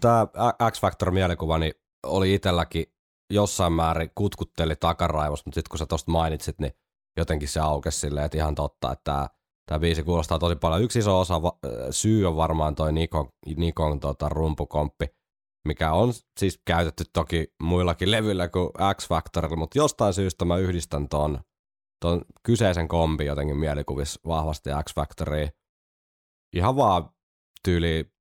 [0.00, 0.26] Tämä
[0.70, 1.74] X-Factor-mielikuva niin
[2.06, 2.86] oli itselläkin
[3.32, 6.72] jossain määrin kutkutteli takaraivossa, mutta sitten kun sä tosta mainitsit, niin
[7.16, 9.28] jotenkin se aukesi silleen, että ihan totta, että tämä,
[9.66, 10.82] tämä biisi kuulostaa tosi paljon.
[10.82, 11.40] Yksi iso osa
[11.90, 15.06] syy on varmaan toi Nikon, Nikon tota, rumpukomppi,
[15.68, 21.40] mikä on siis käytetty toki muillakin levyillä kuin X-Factorilla, mutta jostain syystä mä yhdistän ton,
[22.00, 25.50] ton kyseisen kombi jotenkin mielikuvissa vahvasti X-Factoriin.
[26.54, 27.10] Ihan vaan
[27.64, 28.12] tyyli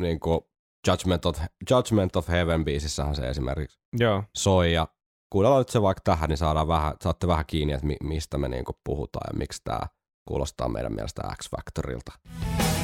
[0.00, 0.40] niin kuin
[0.88, 1.40] Judgment of,
[1.70, 4.88] Judgment of Heaven biisissähän se esimerkiksi Joo, soi ja
[5.30, 8.48] kuunnellaan nyt se vaikka tähän, niin saadaan vähän, saatte vähän kiinni, että mi, mistä me
[8.48, 9.80] niinku puhutaan ja miksi tämä
[10.28, 12.12] kuulostaa meidän mielestä X-Factorilta.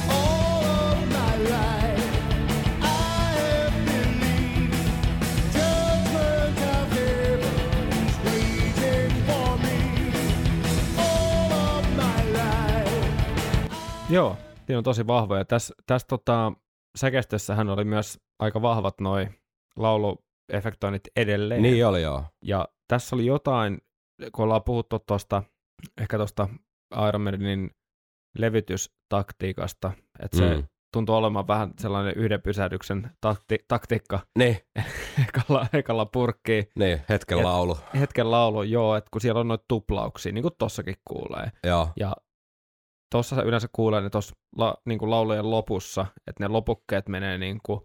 [0.09, 2.09] All my life,
[14.09, 15.45] joo, siinä on tosi vahvoja.
[15.45, 16.53] Tässä täs, tota,
[16.97, 19.27] säkeistössähän oli myös aika vahvat noi
[19.75, 21.61] lauluefektoinnit edelleen.
[21.61, 22.23] Niin oli joo.
[22.45, 23.77] Ja tässä oli jotain,
[24.31, 25.43] kun ollaan puhuttu tuosta,
[26.01, 26.49] ehkä tuosta
[27.07, 27.69] Iron Maidenin
[28.37, 30.63] levytystaktiikasta, että se Mm.
[30.93, 34.57] tuntuu olemaan vähän sellainen yhden pysähdyksen takti, taktiikka Niin,
[35.27, 36.65] ekalla, ekalla purkkiin.
[36.79, 37.77] niin, hetken Et- laulu.
[37.99, 41.51] Hetken laulu, joo, että kun siellä on noita tuplauksia, niin kuin tossakin kuulee.
[41.63, 42.15] Joo, Ja
[43.11, 47.59] tuossa yleensä kuulee ne tuossa la, niin kuin laulujen lopussa, että ne lopukkeet menee niin
[47.65, 47.81] kuin,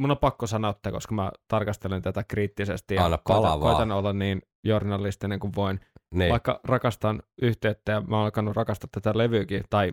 [0.00, 4.42] mun on pakko sanoa, että koska mä tarkastelen tätä kriittisesti ja koitan, koitan olla niin
[4.64, 5.80] journalistinen kuin voin.
[6.14, 6.30] niin.
[6.30, 9.92] Vaikka rakastan yhteyttä ja mä oon alkanut rakastaa tätä levyäkin, tai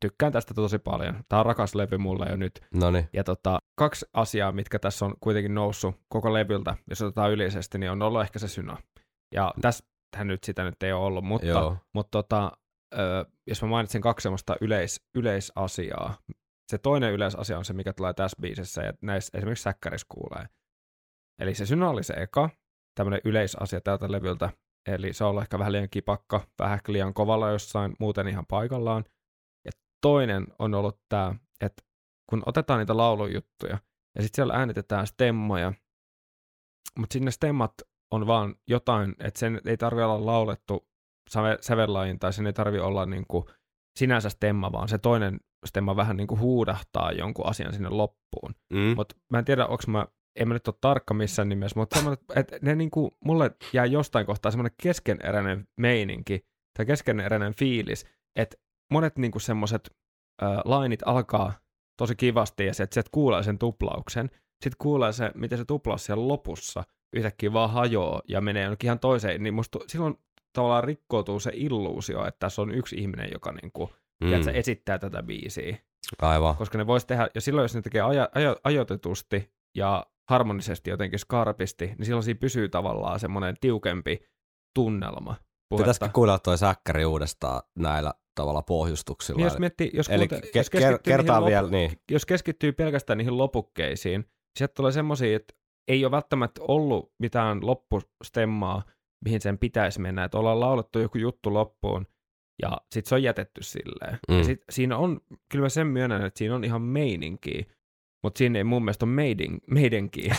[0.00, 1.24] tykkään tästä tosi paljon.
[1.28, 2.60] Tää on rakas levy mulle jo nyt.
[2.74, 7.32] No niin, Ja tota, kaksi asiaa, mitkä tässä on kuitenkin noussut koko levyltä, jos otetaan
[7.32, 8.76] yleisesti, niin on ollut ehkä se syna.
[9.34, 11.76] Ja tässähän nyt sitä nyt ei ole ollut, mutta, joo.
[11.94, 12.52] mutta tota,
[13.46, 16.18] jos mä mainitsen kaksi semmoista yleis, yleisasiaa,
[16.68, 20.48] se toinen yleisasia on se, mikä tulee tässä biisissä, ja näissä esimerkiksi säkkärissä kuulee.
[21.40, 22.50] Eli se syna oli se eka,
[22.94, 24.50] tämmöinen yleisasia tältä levyltä,
[24.88, 29.04] eli se on ollut ehkä vähän liian kipakka, vähän liian kovalla jossain, muuten ihan paikallaan.
[29.64, 31.82] Ja toinen on ollut tämä, että
[32.30, 33.78] kun otetaan niitä laulujuttuja,
[34.16, 35.72] ja sitten siellä äänitetään stemmoja,
[36.98, 37.72] mutta sinne stemmat
[38.10, 40.88] on vaan jotain, että sen ei tarvi olla laulettu
[41.30, 43.48] säve- sävellain, tai sen ei tarvi olla niinku
[43.98, 48.54] sinänsä stemma, vaan se toinen stemma vähän niinku huudahtaa jonkun asian sinne loppuun.
[48.72, 48.94] Mm.
[48.96, 50.06] Mutta mä en tiedä, onko mä,
[50.40, 51.98] en mä nyt ole tarkka missään nimessä, mutta
[52.36, 56.40] että ne niinku, mulle jää jostain kohtaa semmoinen keskeneräinen meininki,
[56.78, 58.56] tai keskeneräinen fiilis, että
[58.92, 59.90] monet niinku semmoiset
[60.42, 61.52] äh, lainit alkaa
[61.98, 64.30] tosi kivasti, ja sitten et kuulee sen tuplauksen,
[64.64, 66.84] sitten kuulee se, miten se tuplaus siellä lopussa
[67.16, 70.18] yhtäkkiä vaan hajoaa ja menee jonnekin ihan toiseen, niin musta silloin
[70.58, 73.90] tavallaan rikkoutuu se illuusio, että tässä on yksi ihminen, joka niinku,
[74.20, 74.28] mm.
[74.28, 75.76] tiedätkö, esittää tätä biisiä
[76.22, 76.56] Aivan.
[76.56, 81.18] koska ne voisi tehdä, ja silloin jos ne tekee ajo, ajo, ajoitetusti ja harmonisesti jotenkin
[81.18, 84.26] skarpisti, niin silloin siinä pysyy tavallaan semmoinen tiukempi
[84.74, 85.36] tunnelma.
[85.76, 89.36] Pitäisikö kuunnella toi säkkäri uudestaan näillä tavalla pohjustuksilla?
[89.36, 91.92] Niin jos, miettii, jos, Eli ke- jos, keskittyy vielä, niin.
[92.10, 94.24] jos keskittyy pelkästään niihin lopukkeisiin,
[94.58, 95.54] sieltä tulee semmoisia, että
[95.88, 98.82] ei ole välttämättä ollut mitään loppustemmaa,
[99.24, 102.06] mihin sen pitäisi mennä, että ollaan laulettu joku juttu loppuun,
[102.62, 104.18] ja sitten se on jätetty silleen.
[104.28, 104.38] Mm.
[104.38, 107.64] Ja sit siinä on, kyllä mä sen myönnän, että siinä on ihan meininkiä,
[108.22, 110.32] mutta siinä ei mun mielestä ole meidin, meidänkin.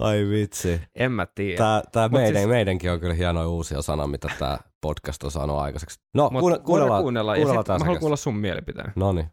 [0.00, 0.80] Ai vitsi.
[0.94, 1.56] en mä tiedä.
[1.58, 5.30] Tää, tää Mut meidän, siis- meidänkin on kyllä hienoja uusia sana, mitä tää podcast on
[5.30, 6.00] saanut aikaiseksi.
[6.14, 8.92] No, Mut kuunne, voidaan kuunnellaan, kuunnella, ja kuunnellaan sit mä haluan kuulla sun mielipiteen.
[8.96, 9.26] No niin.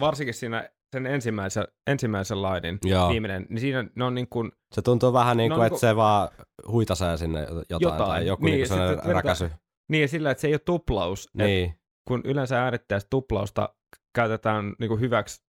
[0.00, 3.08] Varsinkin siinä sen ensimmäisen, ensimmäisen lainin Joo.
[3.08, 6.28] viimeinen, niin siinä ne on niin kuin Se tuntuu vähän niin kuin, että se vaan
[6.68, 7.98] huitasee sinne jotain, Jotain.
[8.10, 9.50] tai joku Niin, niin, sellainen räkäsy.
[9.88, 11.28] Niin, sillä, että se ei ole tuplaus.
[11.34, 11.74] Niin,
[12.08, 13.74] kun yleensä äärittäessä tuplausta
[14.14, 15.42] käytetään niin kuin hyväksi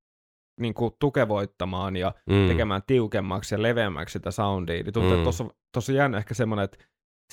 [0.60, 2.48] niin kuin tukevoittamaan ja mm.
[2.48, 5.16] tekemään tiukemmaksi ja leveämmäksi sitä soundia, niin tuntuu, Mm.
[5.16, 5.24] että
[5.72, 6.78] tuossa, on jännä ehkä semmoinen, että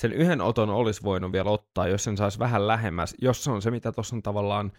[0.01, 3.61] sen yhden oton olisi voinut vielä ottaa, jos sen saisi vähän lähemmäs, jos se on
[3.61, 4.71] se, mitä tuossa on tavallaan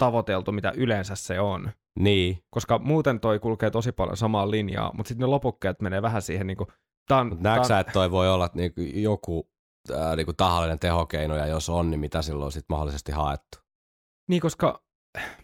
[0.00, 1.70] tavoiteltu, mitä yleensä se on.
[1.98, 2.38] niin.
[2.50, 6.46] Koska muuten toi kulkee tosi paljon samaa linjaa, mutta sitten ne lopukkeet menee vähän siihen
[6.46, 6.66] niin kuin,
[7.08, 9.50] tää näetkö sä, että toi voi olla niinku joku
[9.96, 13.58] ää, niinku tahallinen tehokeino, ja jos on, niin mitä silloin sit mahdollisesti haettu?
[14.28, 14.82] Niin, koska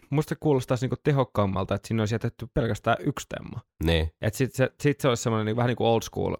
[0.09, 3.61] musta se kuulostaisi niinku tehokkaammalta, että siinä olisi jätetty pelkästään yksi temma.
[3.83, 6.35] Niin, Et sit se, sit se olisi semmoinen niin, vähän niin kuin old school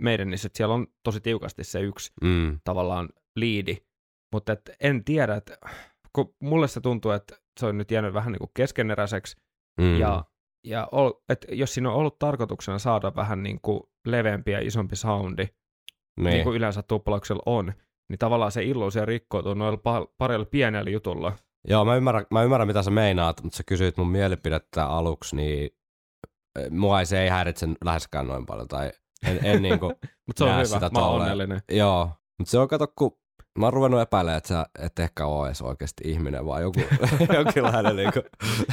[0.00, 2.60] meidän, niin siellä on tosi tiukasti se yksi mm.
[2.64, 3.76] tavallaan liidi.
[4.32, 5.58] Mutta et en tiedä, että
[6.12, 9.36] kun mulle se tuntuu, että se on nyt jäänyt vähän niin kuin keskeneräiseksi.
[9.80, 9.98] Mm.
[9.98, 10.24] Ja,
[10.64, 14.96] ja ol, et jos siinä on ollut tarkoituksena saada vähän niin kuin leveämpi ja isompi
[14.96, 15.54] soundi, niin,
[16.16, 16.32] niin.
[16.32, 17.72] niin kuin yleensä tuplauksella on,
[18.08, 21.32] niin tavallaan se illuusio rikkoutuu noilla pa- parilla pienellä jutulla.
[21.68, 25.70] Joo, mä ymmärrän, mä ymmärrän, mitä sä meinaat, mutta sä kysyit mun mielipidettä aluksi, niin
[26.58, 28.90] eh, mua ei, se ei häiritse läheskään noin paljon, tai
[29.26, 29.86] en, en niinku,
[30.26, 31.60] Mutta se on hyvä, sitä mä onnellinen.
[31.70, 33.18] joo, mutta se on, kato, kun
[33.58, 36.80] mä oon ruvennut epäilemään, että sä et ehkä ole edes oikeasti ihminen, vaan joku,
[37.36, 38.20] jonkinlainen, niinku,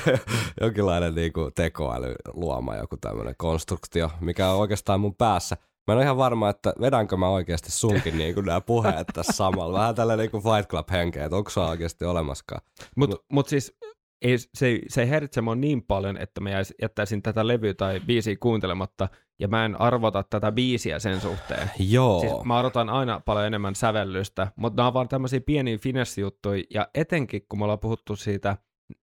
[0.62, 5.58] jonkinlainen niinku tekoäly luoma joku tämmöinen konstruktio, mikä on oikeastaan mun päässä.
[5.88, 9.80] Mä en ole ihan varma, että vedänkö mä oikeasti sunkin niinku nämä puheet tässä samalla.
[9.80, 12.62] Vähän tällä niinku Fight Club henkeä, että onko se oikeasti olemaskaan.
[12.96, 13.78] Mutta mut siis
[14.22, 18.00] ei, se, se ei häiritse mua niin paljon, että mä jäis, jättäisin tätä levyä tai
[18.00, 21.72] biisiä kuuntelematta, ja mä en arvota tätä biisiä sen suhteen.
[21.80, 22.20] Joo.
[22.20, 26.88] Siis mä odotan aina paljon enemmän sävellystä, mutta nämä on vaan tämmöisiä pieniä finessijuttuja, ja
[26.96, 28.58] etenkin kun me ollaan puhuttu siitä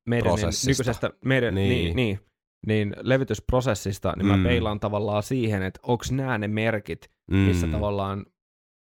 [0.09, 0.71] meidän Prosessista.
[0.71, 1.69] nykyisestä meidän, Niin.
[1.71, 1.97] niin.
[1.97, 2.19] Niin,
[2.67, 4.43] niin, niin levitysprosessista, niin mä Mm.
[4.43, 7.73] peilaan tavallaan siihen, että onko nämä ne merkit, missä Mm.
[7.73, 8.27] tavallaan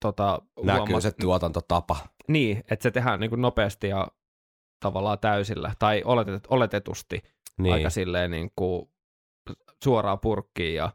[0.05, 1.97] tota, näkyy huomaat- se tuotantotapa.
[2.29, 4.09] Niin, että se tehdään niin kuin nopeasti ja
[4.81, 7.33] tavallaan täysillä, tai oletet, oletetusti Niin.
[7.63, 7.75] niin.
[7.75, 8.91] aika silleen niin kuin
[9.85, 10.93] suoraan purkkiin ja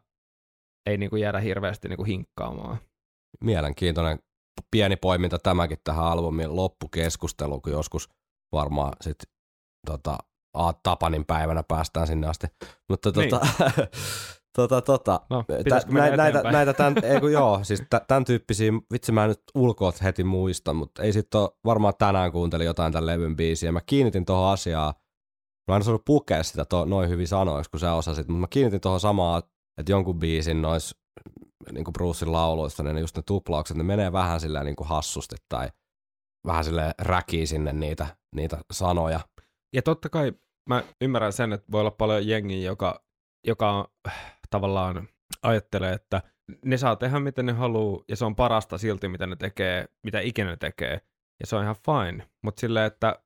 [0.86, 2.78] ei niin kuin jäädä hirveästi niin kuin hinkkaamaan.
[3.40, 4.18] Mielenkiintoinen
[4.70, 8.08] pieni poiminta tämäkin tähän albumin loppukeskusteluun, kun joskus
[8.52, 9.30] varmaan sitten
[9.86, 10.18] tota,
[10.54, 10.72] A.
[10.72, 12.46] Tapanin päivänä päästään sinne asti.
[12.88, 13.40] Mutta tota,
[14.56, 18.72] tota, tota, No, tä, mennä näitä, näitä, tämän, ei kun joo, siis tä- tämän tyyppisiä,
[18.92, 22.92] vitsi mä en nyt ulkoot heti muista, mutta ei sitten ole, varmaan tänään kuuntelin jotain
[22.92, 23.72] tämän levyn biisiä.
[23.72, 24.94] Mä kiinnitin tuohon asiaan,
[25.68, 28.80] mä en osannut pukea sitä to, noin hyvin sanoiksi, kun sä osasit, mutta mä kiinnitin
[28.80, 29.38] tuohon samaa,
[29.78, 30.96] että jonkun biisin nois
[31.72, 35.36] niin kuin Brucein lauluista, niin just ne tuplaukset, ne menee vähän silleen niin kuin hassusti
[35.48, 35.68] tai
[36.46, 39.20] vähän sille räkii sinne niitä, niitä sanoja.
[39.74, 40.32] Ja totta kai
[40.68, 43.04] mä ymmärrän sen, että voi olla paljon jengiä, joka,
[43.46, 45.08] joka äh, tavallaan
[45.42, 46.22] ajattelee, että
[46.64, 50.20] ne saa tehdä miten ne haluaa, ja se on parasta silti, mitä ne tekee, mitä
[50.20, 51.00] ikinä ne tekee,
[51.40, 52.28] ja se on ihan fine.
[52.42, 53.22] Mutta silleen, että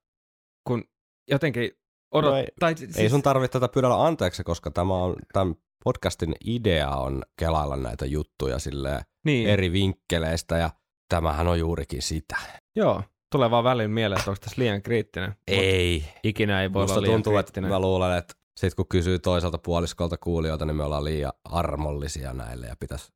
[0.68, 0.84] kun
[1.30, 1.70] jotenkin
[2.14, 2.30] odot...
[2.30, 5.54] No ei- tai, siis, Ei sun tarvitse tätä pyydellä anteeksi, koska tämä on, tämän
[5.84, 10.70] podcastin idea on kelailla näitä juttuja silleen niin, eri vinkkeleistä ja
[11.08, 12.36] tämähän on juurikin sitä.
[12.76, 13.02] Joo,
[13.32, 15.28] tulee vaan välin mieleen, että onko tässä liian kriittinen.
[15.28, 16.04] Mut Ei.
[16.24, 17.70] Ikinä ei voi Musta olla liian tuntuu, että kriittinen.
[17.70, 22.66] mä luulen, että sit kun kysyy toiselta puoliskolta kuulijoilta, niin me ollaan liian armollisia näille
[22.66, 23.12] ja pitäisi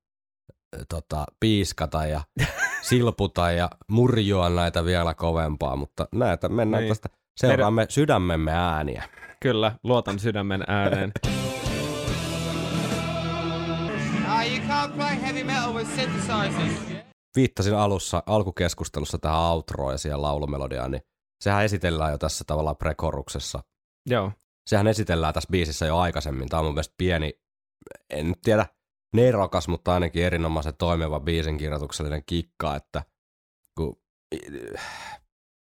[0.88, 2.20] tota, piiskata ja
[2.88, 6.90] silputa ja murjoa näitä vielä kovempaa, mutta näitä mennään Niin.
[6.90, 7.08] tästä.
[7.40, 9.04] Seuraamme sydämemme ääniä.
[9.42, 11.12] Kyllä, luotan sydämen ääneen.
[15.96, 17.04] Synthesizers.
[17.36, 21.02] Viittasin alussa, alkukeskustelussa tähän outroon ja siihen laulumelodiaan, niin
[21.44, 23.62] sehän esitellään jo tässä tavallaan prekoruksessa.
[24.06, 24.32] Joo.
[24.70, 26.48] Sehän esitellään tässä biisissä jo aikaisemmin.
[26.48, 27.40] Tämä on mun mielestä pieni,
[28.10, 28.66] en nyt tiedä,
[29.12, 33.02] nerokas, mutta ainakin erinomaisen toimiva biisin kirjoituksellinen kikka, että
[33.76, 34.02] kun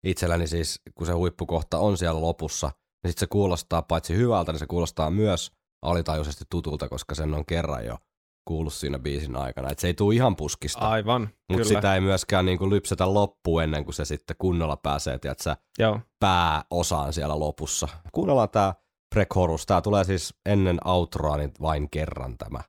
[0.05, 4.59] itselläni siis, kun se huippukohta on siellä lopussa, niin sitten se kuulostaa paitsi hyvältä, niin
[4.59, 7.99] se kuulostaa myös alitajuisesti tutulta, koska sen on kerran jo
[8.45, 9.71] kuullut siinä biisin aikana.
[9.71, 13.85] Et se ei tule ihan puskista, Aivan, mutta sitä ei myöskään niinku lypsetä loppuun ennen
[13.85, 16.01] kuin se sitten kunnolla pääsee, tiedätkö, Joo.
[16.21, 17.89] pääosaan siellä lopussa.
[18.13, 18.75] Kuunnellaan tämä
[19.15, 19.67] pre-chorus.
[19.67, 22.61] Tämä tulee siis ennen outroa niin vain kerran tämä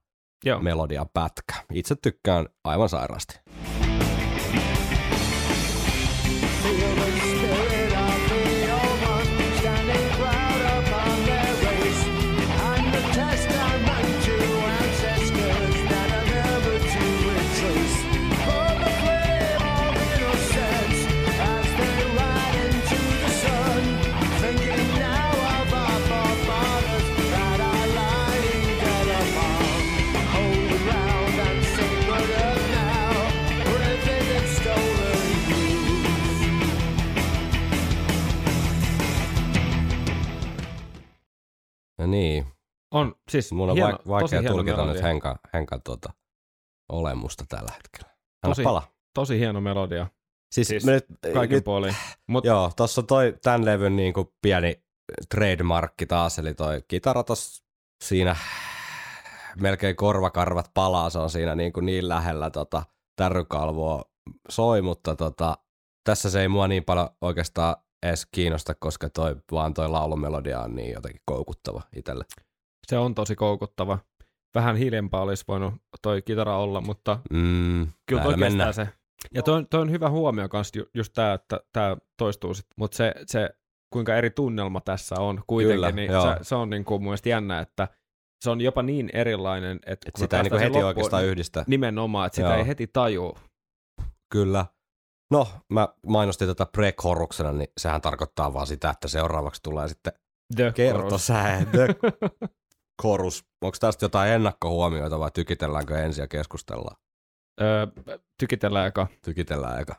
[0.46, 0.60] Joo.
[0.60, 1.54] melodia pätkä.
[1.74, 3.40] Itse tykkään aivan sairaasti.
[42.12, 42.46] Niin,
[42.92, 45.04] On siis mun on hieno, vaik- vaikea tosi hieno tulkita nyt.
[45.04, 46.14] Henkan, Henkan tuota
[46.90, 48.16] olemusta tällä hetkellä.
[48.44, 48.84] Anna Tosi- pala.
[49.14, 50.08] Tosi hieno melodia.
[50.56, 51.96] Siis, siis nyt, Kaikin nyt, puolin.
[52.28, 54.84] Mut Joo, tossa on toi tämän levyn niin kuin pieni
[55.36, 57.64] trademarkki taas, eli toi kitara tossa
[58.04, 58.36] siinä
[59.62, 62.84] melkein korvakarvat palaa, se on siinä niin, kuin niin lähellä tota,
[63.16, 64.04] tärrykalvoa
[64.50, 65.58] soi, mutta tota,
[66.04, 70.76] tässä se ei mua niin paljon oikeastaan edes kiinnosta, koska toi, vaan toi laulumelodia on
[70.76, 72.24] niin jotenkin koukuttava itselle.
[72.88, 74.00] se on tosi koukuttava.
[74.56, 78.74] Vähän hiljempaa olisi voinut toi kitara olla, mutta Mm, kyllä toi mennään.
[78.74, 78.90] se.
[79.34, 82.66] Ja toi, toi on hyvä huomio kans ju, just tää, että tää toistuu sit.
[82.76, 83.50] Mutta se, se,
[83.94, 86.22] kuinka eri tunnelma tässä on kuitenkin, Kyllä, niin joo.
[86.24, 87.88] se, se, on niinku mun mielestä jännä, että
[88.44, 91.64] se on jopa niin erilainen, että Et sitä ei päästään heti siihen oikeastaan yhdistä.
[91.68, 92.58] Nimenomaan, että sitä Joo.
[92.58, 93.38] ei heti tajuu.
[94.32, 94.66] Kyllä.
[95.32, 100.14] No, mä mainostin tätä pre-choruksena, niin sehän tarkoittaa vaan sitä, että seuraavaksi tulee sitten
[100.56, 101.88] The kertosää, the
[103.02, 103.46] chorus.
[103.62, 106.98] Onko tästä jotain ennakkohuomioita vai tykitelläänkö ensin ja keskustellaan?
[107.62, 107.88] Öö,
[108.40, 109.08] tykitellään eka.
[109.22, 109.96] Tykitellään eka.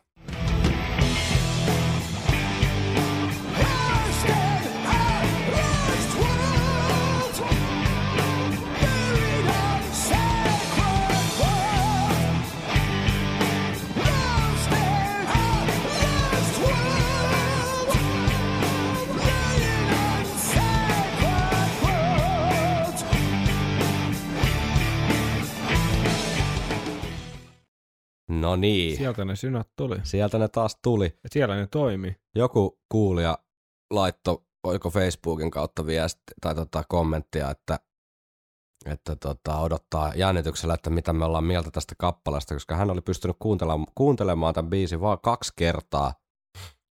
[28.29, 29.97] No niin, Sieltä ne synät tuli.
[30.03, 31.05] sieltä ne taas tuli.
[31.05, 32.17] Ja siellä ne toimi.
[32.35, 33.39] Joku kuulija
[33.91, 37.79] laittoi, oiko Facebookin kautta viesti tai tota kommenttia, että,
[38.87, 43.37] että tota, odottaa jännityksellä, että mitä me ollaan mieltä tästä kappaleesta, koska hän oli pystynyt
[43.39, 46.15] kuuntelemaan, kuuntelemaan tämän biisin vaan kaksi kertaa.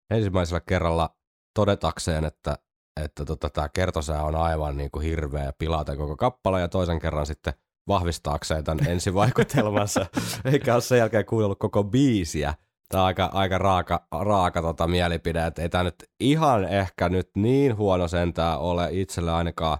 [0.09, 1.15] Ensimmäisellä kerralla
[1.53, 2.57] todetakseen, että,
[3.03, 6.67] että tota, tämä kertosää on aivan niin kuin hirveä ja pilaa tämän koko kappale, ja
[6.67, 7.53] toisen kerran sitten
[7.87, 10.05] vahvistaakseen tämän ensivaikutelmansa,
[10.45, 12.53] eikä ole sen jälkeen kuunnellut koko biisiä.
[12.89, 17.29] Tämä on aika, aika raaka, raaka tota mielipide, että ei tämä nyt ihan ehkä nyt
[17.35, 19.77] niin huono sentään ole itselle ainakaan.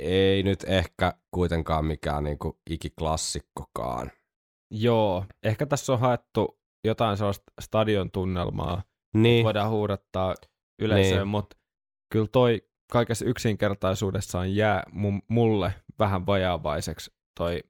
[0.00, 4.10] Ei nyt ehkä kuitenkaan mikään niinku ikiklassikkokaan.
[4.70, 8.82] Joo, ehkä tässä on haettu jotain sellaista stadion tunnelmaa.
[9.14, 10.34] Niin, Voidaan huudattaa
[10.78, 11.28] yleisöön, Niin.
[11.28, 11.56] mutta
[12.12, 17.60] kyllä toi kaikessa yksinkertaisuudessaan jää mun, mulle vähän vajaavaiseksi toi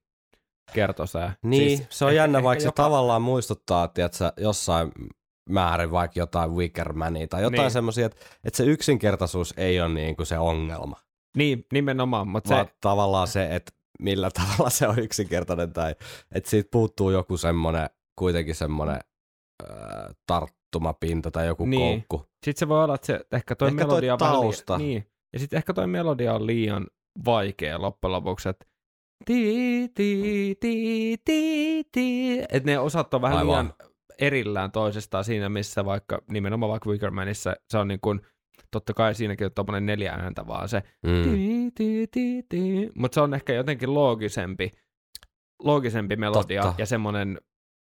[0.73, 1.37] kertosää.
[1.43, 4.93] niin Siis se on jännä, vaikka se jopa- tavallaan muistuttaa, tiedätkö, jossain
[5.51, 7.63] määrin vaikka jotain Wickermania tai jotain Niin.
[7.63, 7.71] niin.
[7.71, 10.97] semmoisia, että, että se yksinkertaisuus ei ole niinku se ongelma,
[11.37, 15.95] Niin, nimenomaan, mutta vaan se, tavallaan se, että millä tavalla se on yksinkertainen tai
[16.35, 19.01] että siitä puuttuu joku semmoinen, kuitenkin semmoinen
[19.71, 19.77] äh,
[20.27, 21.81] tarttumapinta tai joku Niin.
[21.81, 22.05] niin.
[22.09, 22.29] koukku.
[22.45, 24.79] sit se voi olla, että se, ehkä toi Ehkä toi melodia vähän tausta.
[24.79, 26.87] Liian, niin, ja sitten ehkä toi melodia on liian
[27.25, 28.67] vaikea loppujen lopuksi, että
[29.25, 33.53] ti, ti, ti, ti, ti, että ne osat on vähän Aivan.
[33.65, 33.75] liian
[34.19, 38.21] erillään toisestaan siinä, missä vaikka nimenomaan vaikka Wickermanissa se on niin kuin,
[38.71, 41.23] totta kai siinäkin on tuommoinen neljä ääntä vaan se, Mm.
[41.23, 44.71] ti, ti, ti, ti, mutta se on ehkä jotenkin loogisempi,
[45.63, 46.83] loogisempi melodia Totta.
[46.83, 47.41] ja semmoinen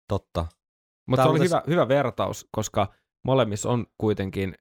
[0.09, 0.47] Totta.
[1.07, 2.95] mutta se on oli tässä- hyvä, hyvä vertaus, koska
[3.25, 4.55] molemmissa on kuitenkin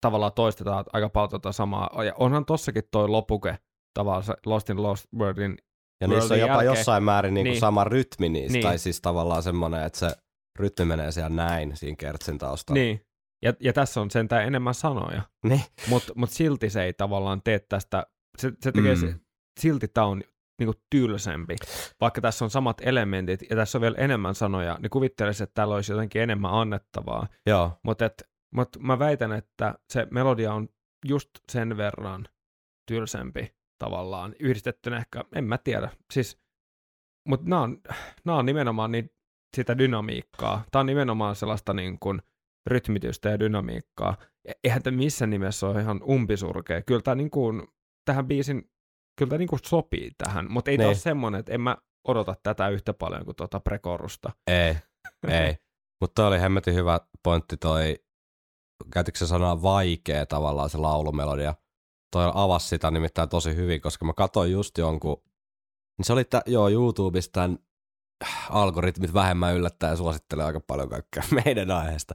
[0.00, 2.04] tavallaan toistetaan aika paljon tota samaa.
[2.04, 3.58] Ja onhan tossakin toi lopuke
[3.94, 5.58] tavallaan Lost in Lost Worldin.
[6.00, 7.60] Ja niissä on jopa jälkeen- jossain määrin niinku Niin.
[7.60, 8.62] sama rytmi niistä, Niin.
[8.62, 10.16] tai siis tavallaan semmoinen, että se
[10.58, 12.78] rytmi menee siellä näin siinä kertsin taustalla.
[12.80, 13.00] Niin.
[13.44, 15.60] Ja, ja tässä on sentään enemmän sanoja, Niin.
[15.88, 18.06] mutta mut silti se ei tavallaan tee tästä,
[18.38, 19.00] se, se tekee, Mm.
[19.00, 19.08] mm.
[19.08, 19.14] se,
[19.60, 20.22] silti tämä on
[20.58, 21.56] niinku tylsempi.
[22.00, 25.74] Vaikka tässä on samat elementit ja tässä on vielä enemmän sanoja, niin kuvittelisi, että täällä
[25.74, 27.26] olisi jotenkin enemmän annettavaa.
[27.46, 27.72] Joo.
[27.82, 28.10] Mutta
[28.54, 30.68] mut mä väitän, että se melodia on
[31.06, 32.28] just sen verran
[32.90, 33.54] tylsempi
[33.84, 35.88] tavallaan, yhdistettynä ehkä, en mä tiedä.
[36.12, 36.38] Siis,
[37.28, 37.78] mutta nämä on,
[38.24, 39.10] nää on nimenomaan niin
[39.56, 40.64] sitä dynamiikkaa.
[40.72, 42.22] Tämä on nimenomaan sellaista niin kuin
[42.66, 44.16] rytmitystä ja dynamiikkaa.
[44.44, 46.82] E- Eihän tämä missään nimessä ole ihan umpisurkea.
[46.82, 47.62] Kyllä tämä niin kuin,
[48.04, 48.70] tähän biisin,
[49.18, 51.02] kyllä tämä niin kuin sopii tähän, mutta ei tämä ole Niin.
[51.02, 51.76] semmoinen, että en mä
[52.08, 54.32] odota tätä yhtä paljon kuin tuota prekorusta.
[54.46, 54.76] Ei,
[55.28, 55.56] ei.
[56.00, 57.98] Mutta toi oli hemmetin hyvä pointti toi,
[58.92, 61.54] käytitkö se sanaa vaikea tavallaan se laulumelodia.
[62.14, 65.22] Toi avasi sitä nimittäin tosi hyvin, koska mä katsoin just jonkun,
[65.98, 67.58] niin se oli tä, joo YouTubesta tämän
[68.50, 72.14] algoritmit vähemmän yllättää ja suosittelee aika paljon kaikkea meidän aiheesta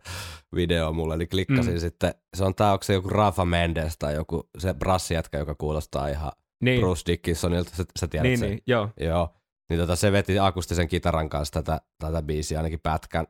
[0.55, 1.79] video mulle, niin klikkasin Mm.
[1.79, 6.07] sitten, se on tää, onko se joku Rafa Mendes tai joku se brassijätkä, joka kuulostaa
[6.07, 6.31] ihan
[6.63, 8.49] Niin, Bruce Dickinsonilta, sä, sä tiedät niin, sen.
[8.49, 8.89] niin, joo.
[8.99, 9.29] Joo,
[9.69, 13.27] niin tota, se veti akustisen kitaran kanssa tätä, tätä biisiä ainakin pätkän.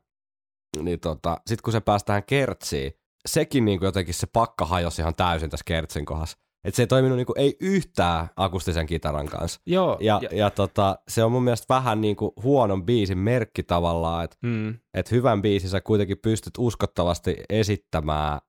[0.81, 2.93] Niin tota, sit kun se pääsi tähän kertsiin,
[3.27, 6.37] sekin niinku jotenkin se pakka hajosi ihan täysin tässä kertsin kohdassa.
[6.63, 9.61] Et se ei toiminut niinku, ei yhtään akustisen kitaran kanssa.
[9.65, 14.23] Joo, Ja, ja, ja tota, se on mun mielestä vähän niinku huonon biisin merkki tavallaan,
[14.23, 18.39] että mm, et hyvän biisin sä kuitenkin pystyt uskottavasti esittämään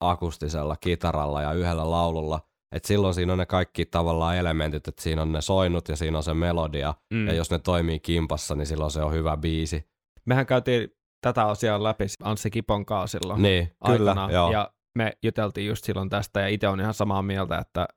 [0.00, 2.40] akustisella kitaralla ja yhdellä laululla.
[2.74, 6.16] Et silloin siinä on ne kaikki tavallaan elementit, että siinä on ne soinut ja siinä
[6.16, 6.94] on se melodia.
[7.12, 7.26] mm.
[7.26, 9.90] Ja jos ne toimii kimpassa, niin silloin se on hyvä biisi.
[10.26, 10.88] Mehän käytiin
[11.20, 14.52] tätä asiaa läpi Anssi Kipon kanssa silloin Niin, kyllä, joo.
[14.52, 17.88] ja me juteltiin just silloin tästä, ja itse on ihan samaa mieltä, että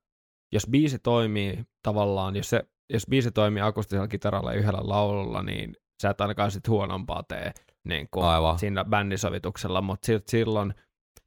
[0.53, 2.63] jos biisi toimii tavallaan, jos, se,
[2.93, 7.53] jos biisi toimii akustisella kitaralla ja yhdellä laululla, niin sä et ainakaan sit huonompaa tee
[7.83, 8.59] niin kuin Aivan.
[8.59, 10.73] siinä bändisovituksella, mutta silloin,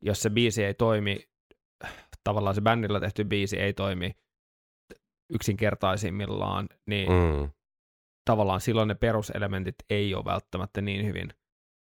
[0.02, 1.18] jos se biisi ei toimi,
[2.24, 4.12] tavallaan se bändillä tehty biisi ei toimi
[5.32, 7.50] yksinkertaisimmillaan, niin Mm,
[8.24, 11.28] tavallaan silloin ne peruselementit ei ole välttämättä niin hyvin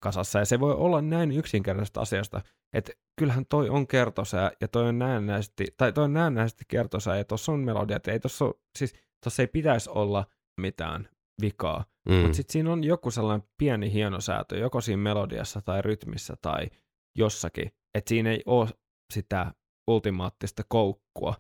[0.06, 0.40] kasassa.
[0.40, 2.42] Ja se voi olla näin yksinkertaisesta asiasta,
[2.74, 7.24] että kyllähän toi on kertosää ja toi on näennäisesti, tai toi on näennäisesti kertosää ja
[7.24, 8.08] tuossa on melodiat.
[8.08, 8.94] Ei tossa, ole, siis
[9.24, 10.26] tossa ei pitäisi olla
[10.62, 11.10] mitään
[11.42, 16.34] vikaa, mm, mutta sitten siinä on joku sellainen pieni hienosäätö, joko siinä melodiassa tai rytmissä
[16.42, 16.70] tai
[17.18, 18.70] jossakin, että siinä ei ole
[19.14, 19.54] sitä
[19.88, 21.34] ultimaattista koukkua,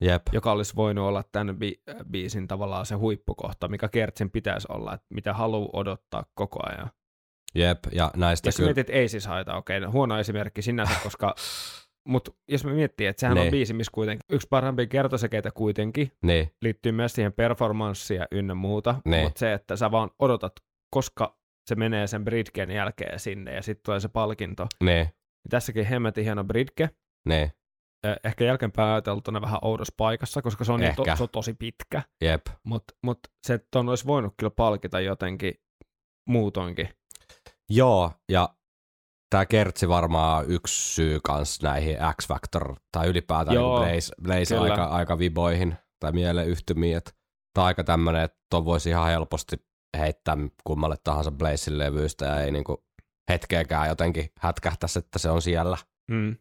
[0.00, 4.94] jep, joka olisi voinut olla tämän bi- biisin tavallaan se huippukohta, mikä Kertsin pitäisi olla,
[4.94, 6.90] että mitä haluaa odottaa koko ajan.
[7.54, 7.78] Jep.
[7.92, 11.34] Ja näistä Jos kyllä, mietit, ei siis haita, okei, no, huono esimerkki sinänsä, koska,
[12.08, 13.40] mutta jos me miettii, että sehän Ne.
[13.42, 18.54] on biisi, missä kuitenkin yksi parhaimpia kertosäkeitä kuitenkin niin, liittyy myös siihen performanssiin ja ynnä
[18.54, 19.22] muuta, Ne.
[19.22, 20.52] mutta se, että sä vaan odotat,
[20.94, 21.36] koska
[21.68, 24.66] se menee sen bridgen jälkeen sinne ja sitten tulee se palkinto.
[24.84, 26.90] niin, Niin tässäkin hemmetin hieno bridge,
[27.28, 27.52] niin,
[28.06, 31.54] Eh, ehkä jälkeenpäin ajateltuna vähän oudossa paikassa, koska se on, niin to, se on tosi
[31.54, 32.02] pitkä.
[32.20, 32.46] jep.
[32.64, 35.54] Mutta mut se, että ton olisi voinut kyllä palkita jotenkin
[36.28, 36.88] muutoinkin.
[37.70, 38.54] Joo, ja
[39.30, 44.70] tämä kertsi varmaan yksi syy kans näihin X-Factor tai ylipäätään Joo, niin Blaze, Blaze kyllä.
[44.72, 47.10] aika, aika viboihin tai mieleyhtymiin, että
[47.54, 49.56] tämä aika tämmöinen, että ton voisi ihan helposti
[49.98, 52.84] heittää kummalle tahansa Blazein levyistä ja ei niinku
[53.30, 55.76] hetkeäkään jotenkin hätkähtäisi, että se on siellä
[56.10, 56.36] Mm.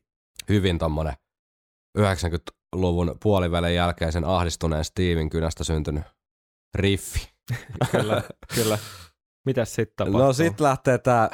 [0.50, 1.14] hyvin tommonen
[1.98, 6.04] 90-luvun puolivälin jälkeisen ahdistuneen Steven kynästä syntynyt
[6.76, 7.30] riffi.
[7.92, 8.22] Kyllä,
[8.56, 8.78] kyllä.
[9.46, 10.22] Mitäs sitten tapahtuu?
[10.22, 11.30] No sit lähtee tää,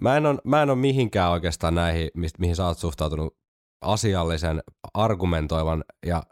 [0.00, 3.36] mä en, on, mä en ole mihinkään oikeastaan näihin, mihin sä oot suhtautunut
[3.82, 4.62] asiallisen,
[4.94, 6.22] argumentoivan ja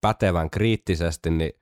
[0.00, 1.52] pätevän kriittisesti, niin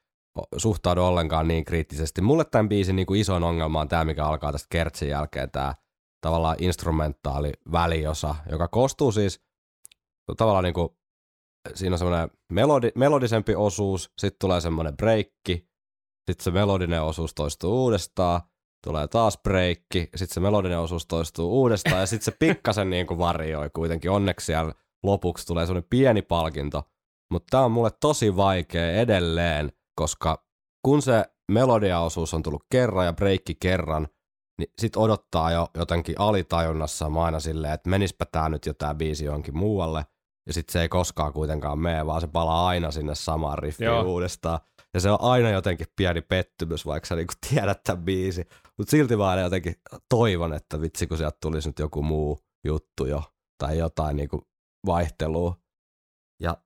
[0.57, 2.21] suhtaudu ollenkaan niin kriittisesti.
[2.21, 5.75] Mulle tämän biisin niin kuin isoin ongelma on tämä, mikä alkaa tästä kertsin jälkeen, tämä
[6.21, 9.45] tavallaan instrumentaali väliosa, joka koostuu siis
[10.37, 10.89] tavallaan niin kuin,
[11.75, 15.69] siinä on semmoinen melodi, melodisempi osuus, sitten tulee semmoinen breikki,
[16.31, 18.41] sitten se melodinen osuus toistuu uudestaan,
[18.87, 23.19] tulee taas breikki, sitten se melodinen osuus toistuu uudestaan ja sitten se pikkasen niin kuin
[23.19, 24.11] varioi kuitenkin.
[24.11, 24.73] Onneksi siellä
[25.03, 26.83] lopuksi tulee semmoinen pieni palkinto,
[27.33, 30.45] mutta tämä on mulle tosi vaikea edelleen, koska
[30.85, 34.09] kun se melodiaosuus on tullut kerran ja breikki kerran,
[34.59, 39.25] niin sit odottaa jo jotenkin alitajunnassa aina silleen, että menispä tää nyt jo tää biisi
[39.25, 40.07] johonkin muualle,
[40.47, 44.03] ja sit se ei koskaan kuitenkaan mene, vaan se palaa aina sinne samaan riffiin Joo.
[44.03, 44.59] uudestaan.
[44.95, 48.49] Ja se on aina jotenkin pieni pettymys, vaikka sä niinku tiedät tämän biisi.
[48.79, 49.75] Mutta silti vaan jotenkin
[50.09, 53.23] toivon, että vitsi kun sieltä tulisi nyt joku muu juttu jo,
[53.59, 54.49] tai jotain niinku
[54.87, 55.57] vaihtelua.
[56.41, 56.57] Ja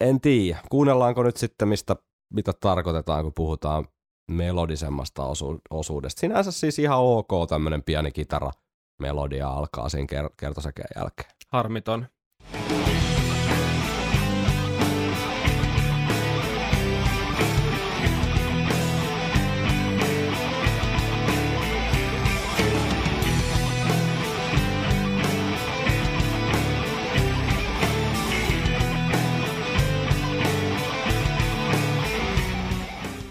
[0.00, 1.96] en tiedä, kuunnellaanko nyt sitten mistä,
[2.34, 3.88] mitä tarkoitetaan, kun puhutaan
[4.30, 6.20] melodisemmasta osu- osuudesta.
[6.20, 8.50] Sinänsä siis ihan ok tämmönen pieni kitara
[9.00, 11.30] melodia alkaa ker- kertosäkeen jälkeen.
[11.48, 12.06] Harmiton.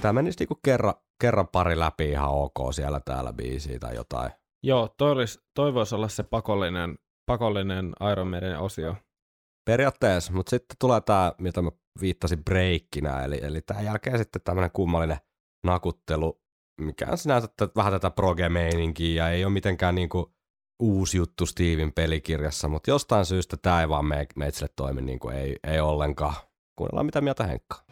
[0.05, 4.31] Tämä menisi niinku kerran, kerran pari läpi ihan ok siellä täällä biisiä tai jotain.
[4.63, 6.95] Joo, toi, olisi, toi voisi olla se pakollinen,
[7.25, 8.95] pakollinen Iron Maiden osio.
[9.65, 14.71] Periaatteessa, mutta sitten tulee tämä, mitä mä viittasin breikkinä, eli, eli tämän jälkeen sitten tämmöinen
[14.71, 15.17] kummallinen
[15.65, 16.41] nakuttelu,
[16.81, 20.33] mikä on sinänsä t- vähän tätä proge-meininkiä ja ei ole mitenkään niinku
[20.81, 25.35] uusi juttu Steven pelikirjassa, mutta jostain syystä tämä ei vaan me, meitsille toimi niin kuin
[25.35, 26.35] ei, ei ollenkaan.
[26.75, 27.85] Kuunnellaan mitä mieltä Henkka.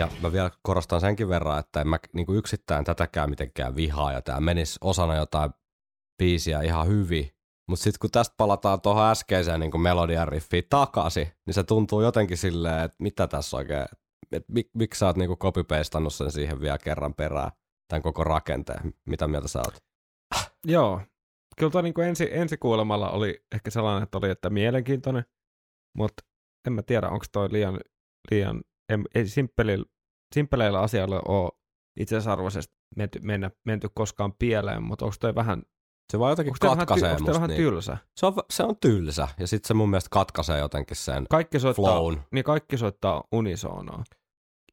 [0.00, 4.22] Ja mä vielä korostan senkin verran, että en mä niin yksittäin tätäkään mitenkään vihaa, ja
[4.22, 5.50] tämä menisi osana jotain
[6.18, 7.30] biisiä ihan hyvin.
[7.68, 12.36] Mutta sitten kun tästä palataan tuohon äskeiseen niin melodian riffiin takaisin, niin se tuntuu jotenkin
[12.36, 13.86] silleen, että mitä tässä oikein,
[14.32, 17.52] että mik, miksi sä oot niin copy-pastannut sen siihen vielä kerran perään,
[17.90, 18.94] tämän koko rakenteen.
[19.06, 19.74] Mitä mieltä sä oot?
[20.66, 21.00] Joo.
[21.58, 25.24] Kyllä toi niin ensi, ensi kuulemalla oli ehkä sellainen, että oli, että mielenkiintoinen,
[25.96, 26.22] mutta
[26.66, 27.80] en mä tiedä, onko toi liian,
[28.30, 28.62] liian
[28.92, 29.84] em, ei simppelillä,
[30.34, 31.50] simppeleillä asioilla ole
[32.00, 35.62] itseisarvoisesti menty, mennä, menty koskaan pieleen, mutta onko toi vähän,
[36.12, 37.56] Se vaan jotenkin onko toi vähän, ty, katkaisee vähän niin.
[37.56, 37.96] tylsä?
[38.16, 41.84] Se on, se on tylsä, ja sitten se mun mielestä katkaisee jotenkin sen Kaikki soittaa,
[41.84, 42.20] flown.
[42.30, 44.04] niin kaikki soittaa unisonaa.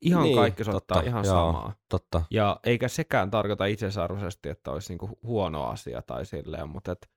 [0.02, 1.36] Ihan Niin, kaikki soittaa totta, ihan joo.
[1.36, 1.76] samaa.
[1.89, 2.24] Totta.
[2.32, 7.10] Ja eikä sekään tarkoita itseisarvoisesti, että olisi niinku huono asia tai silleen, mutta et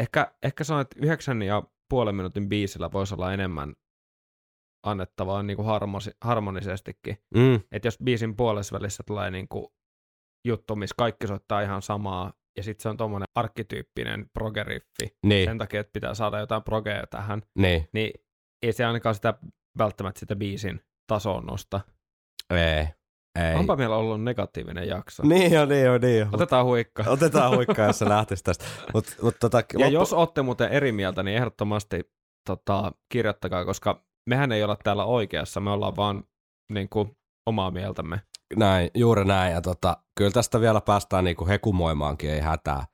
[0.00, 3.74] ehkä, ehkä sanoin, että yhdeksän ja puolen minuutin biisillä voisi olla enemmän
[4.86, 7.16] annettavaa niinku harmosi, harmonisestikin.
[7.34, 9.74] Mm, Että jos biisin puolessa välissä tulee niinku
[10.46, 15.58] juttu, missä kaikki soittaa ihan samaa, ja sitten se on tuommoinen arkkityyppinen progeriffi, niin, sen
[15.58, 18.10] takia, että pitää saada jotain progea tähän, niin, niin
[18.62, 19.34] ei se ainakaan sitä
[19.78, 21.80] välttämättä sitä biisin tasoon nosta.
[22.50, 22.88] Ei,
[23.40, 23.54] ei.
[23.54, 25.22] Onpa meillä ollut negatiivinen jakso.
[25.26, 26.34] Niin on, niin on, niin on.
[26.34, 27.04] Otetaan huikka.
[27.06, 28.64] Otetaan huikkaa, jos se lähtisi tästä.
[28.94, 32.10] Mut, mut tota, Ja jos olette muuten eri mieltä, niin ehdottomasti
[32.46, 36.24] tota, kirjoittakaa, koska mehän ei olla täällä oikeassa, me ollaan vaan
[36.72, 37.16] niin kuin,
[37.46, 38.20] omaa mieltämme.
[38.56, 39.52] Näin, juuri näin.
[39.52, 42.86] Ja tota, kyllä tästä vielä päästään niinku hekumoimaankin, ei hätää.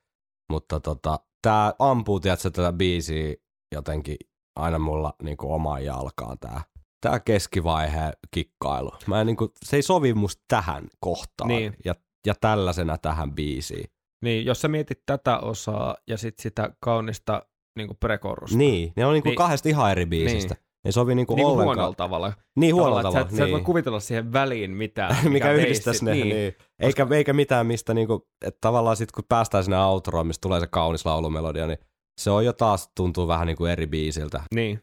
[0.53, 3.35] Mutta tota, tää ampuu, tiedätkö, tätä biisiä
[3.75, 4.17] jotenkin
[4.57, 6.63] aina mulla niinku omaan jalkaan tää.
[7.01, 8.91] Tää keskivaiheen kikkailu.
[9.07, 11.49] Mä en, niinku, se ei sovi musta tähän kohtaan.
[11.49, 11.75] Niin.
[11.85, 11.95] Ja,
[12.27, 13.91] ja tällaisena tähän biisiin.
[14.25, 17.43] Niin, jos sä mietit tätä osaa ja sitten sitä kaunista
[17.77, 18.57] niin kuin prekorusta.
[18.59, 19.37] Niin, ne on niinku Niin.
[19.37, 20.55] kahdesta ihan eri biisistä.
[20.55, 20.65] Niin.
[20.85, 21.77] Ei sovi niinku niin kuin ollenkaan.
[21.77, 22.33] huonolla tavalla.
[22.59, 23.21] Niin huonolla tavalla.
[23.21, 23.65] että Sä, et- sä et voi niin.
[23.67, 25.17] kuvitella siihen väliin mitään.
[25.33, 26.29] mikä veisi- yhdistäisi ne, niin.
[26.29, 26.55] niin.
[26.81, 30.67] Eikä, eikä mitään mistä, niinku, että tavallaan sitten kun päästään sinne outroon, mistä tulee se
[30.67, 31.79] kaunis laulumelodia, niin
[32.21, 34.43] se on jo taas tuntuu vähän niin kuin eri biisiltä.
[34.55, 34.81] Niin,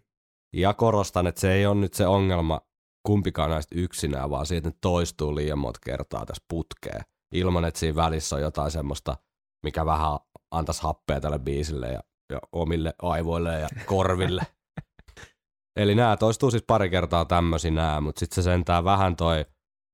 [0.53, 2.61] Ja korostan, että se ei ole nyt se ongelma
[3.07, 7.01] kumpikaan näistä yksinään, vaan siitä, ne toistuu liian monta kertaa tässä putkeen,
[7.33, 9.17] ilman että siinä välissä on jotain semmoista,
[9.63, 10.19] mikä vähän
[10.51, 11.99] antaisi happea tälle biisille ja,
[12.33, 14.41] ja omille aivoille ja korville.
[15.79, 19.45] Eli nämä toistuu siis pari kertaa tämmöisinä, mutta sitten se sentään vähän toi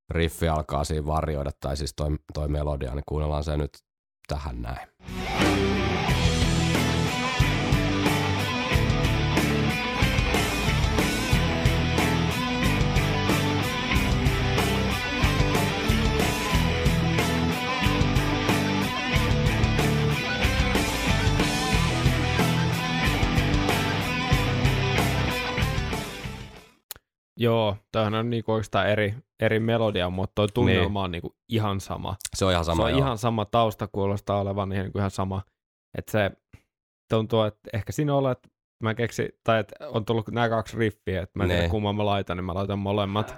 [0.09, 3.71] riffi alkaa siinä varjoida, tai siis toi, toi melodia, niin kuunnellaan se nyt
[4.27, 4.87] tähän näin.
[27.43, 32.15] Joo, tämähän on niinku oikeastaan eri, eri melodia, mutta toi tunnelma on niinku ihan sama.
[32.35, 32.75] Se on ihan sama.
[32.75, 32.99] se on joo.
[32.99, 35.41] ihan sama, tausta kuulostaa olevan ihan, ihan sama.
[35.97, 36.31] Että se
[37.09, 38.49] tuntuu, että ehkä siinä on, että
[38.83, 41.69] mä keksin, tai että on tullut nämä kaksi riffiä, että mä en tiedä Ne.
[41.69, 43.35] kumman mä laitan, niin mä laitan molemmat.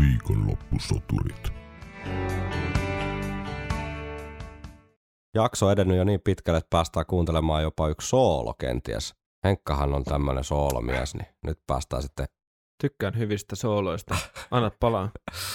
[0.00, 1.52] Viikonloppusoturit.
[5.34, 9.19] jakso on edennyt jo niin pitkälle, että päästään kuuntelemaan jopa yksi soolo kenties.
[9.44, 12.26] Henkkahan on tämmöinen soolomies, niin nyt päästään sitten
[12.80, 14.16] Tykkään hyvistä sooloista.
[14.50, 15.10] Anna palaa.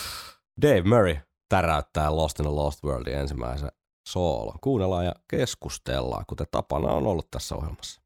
[0.62, 1.18] Dave Murray
[1.50, 3.72] täräyttää Lost in a Lost Worldin ensimmäisen
[4.08, 4.60] soolon.
[4.62, 8.02] Kuunnellaan ja keskustellaan, kuten tapana on ollut tässä ohjelmassa.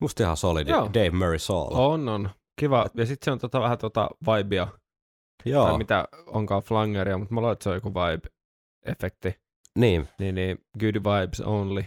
[0.00, 0.90] Musta ihan solidi Joo.
[0.94, 1.90] Dave Murray solo.
[1.92, 2.30] On, on.
[2.60, 2.86] Kiva.
[2.94, 4.68] Ja sitten se on tota, vähän tota vibea,
[5.44, 9.40] Joo, tai mitä onkaan flangeria, mutta mä luulen, että se on joku vibe-efekti.
[9.78, 11.84] niin, Niin, niin, good vibes only.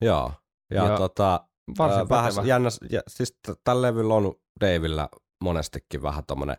[0.00, 0.32] joo.
[0.74, 1.46] Ja, Ja tota,
[1.78, 5.08] Varsin ää, vähän jännä, ja, siis tällä levyllä on Davilla
[5.44, 6.56] monestikin vähän tommonen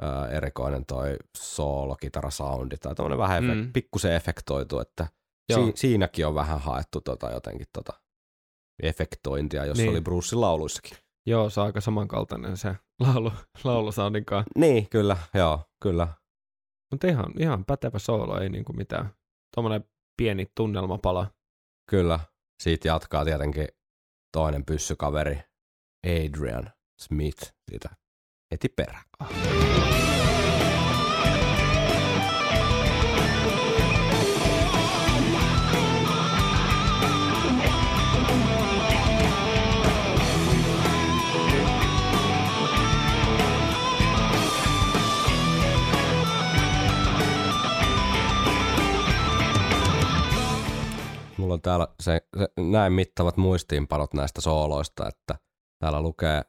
[0.00, 3.72] ää, erikoinen toi soolokitara-soundi tai tommonen vähän efek- Mm.
[3.72, 5.06] pikkusen efektoitu, että
[5.54, 7.92] si- siinäkin on vähän haettu tota jotenkin tota
[8.82, 9.90] efektointia, jos Niin.
[9.90, 10.98] oli Brucein lauluissakin.
[11.26, 12.74] Joo, se on aika samankaltainen se
[13.14, 13.32] laulu,
[13.64, 14.44] laulusoundinkaan.
[14.56, 16.08] Niin, kyllä, joo, kyllä.
[16.90, 19.10] Mutta ihan, ihan pätevä soolo, ei niinku mitään.
[19.54, 19.84] Tuommoinen
[20.16, 21.30] pieni tunnelmapala.
[21.90, 22.20] Kyllä.
[22.62, 23.68] Siitä jatkaa tietenkin
[24.32, 25.38] toinen pyssykaveri,
[26.06, 26.70] Adrian
[27.00, 27.88] Smith, siitä
[28.50, 29.04] heti perään.
[51.50, 55.34] Mulla on täällä se, se, näin mittavat muistiinpanot näistä sooloista, että
[55.78, 56.42] täällä lukee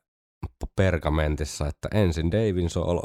[0.76, 3.02] pergamentissa, että ensin Davin soolo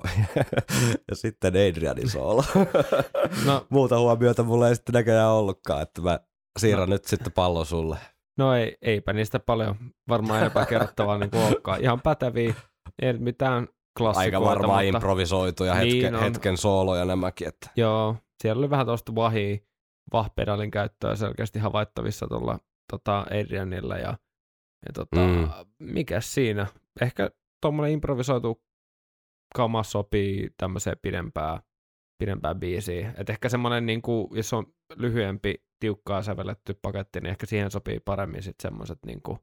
[1.11, 2.44] ja sitten Adrianin soolo.
[3.47, 6.20] No, Muuta huomiota mulla ei sitten näköjään ollutkaan, että mä
[6.59, 6.94] siirrän no.
[6.94, 7.99] nyt sitten pallon sulle.
[8.38, 9.76] no ei, eipä niistä paljon
[10.09, 11.82] varmaan enempää kerrottavaa niin olekaan.
[11.82, 12.55] Ihan päteviä,
[13.03, 13.68] ei mitään
[13.99, 14.36] klassikoita.
[14.36, 16.22] Aika varmaan mutta, improvisoituja Niin hetken, on.
[16.22, 19.57] hetken sooloja nämäkin, että Joo, siellä oli vähän tuosta vahia,
[20.12, 22.59] vahpedalin käyttöä selkeästi havaittavissa tuolla
[22.92, 24.18] tota Adrianilla ja,
[24.86, 25.48] ja tota, Mm.
[25.78, 26.66] mikäs siinä?
[27.00, 27.30] Ehkä
[27.62, 28.62] tuommoinen improvisoitu
[29.54, 31.61] kama sopii tämmöiseen pidempään,
[32.18, 33.14] pidempään biisiin.
[33.16, 38.00] Et ehkä semmoinen, niin kuin, jos on lyhyempi, tiukkaa sävelletty paketti, niin ehkä siihen sopii
[38.00, 39.38] paremmin sitten semmoiset niin kuin,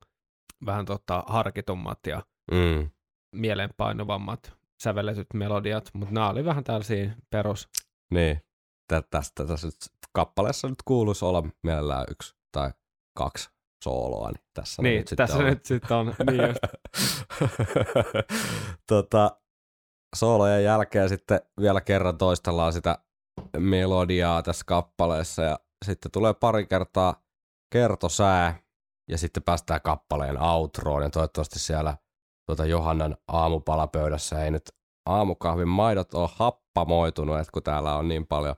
[0.66, 2.90] vähän tota, harkitummat ja mm,
[3.36, 4.54] mieleenpainuvammat
[4.84, 7.70] sävelletyt melodiat, mutta nämä oli vähän tällaisia perus.
[8.14, 8.42] niin.
[8.88, 9.76] Tä- Tästä tässä nyt
[10.14, 12.72] kappaleessa nyt kuuluisi olla mielellään yksi tai
[13.18, 13.50] kaksi
[13.84, 15.46] sooloa, niin tässä Niin, nyt sitten tässä on.
[15.46, 16.16] nyt sitten on.
[16.30, 16.60] Niin just.
[18.90, 19.38] tota,
[20.16, 22.98] soolojen jälkeen sitten vielä kerran toistellaan sitä
[23.58, 27.24] melodiaa tässä kappaleessa ja sitten tulee pari kertaa
[27.74, 28.60] kertosää
[29.10, 31.98] ja sitten päästään kappaleen outroon ja toivottavasti siellä
[32.46, 34.64] tuota Johannan aamupalapöydässä ei nyt
[35.06, 38.56] aamukahvin maidot ole happamoitunut, että kun täällä on niin paljon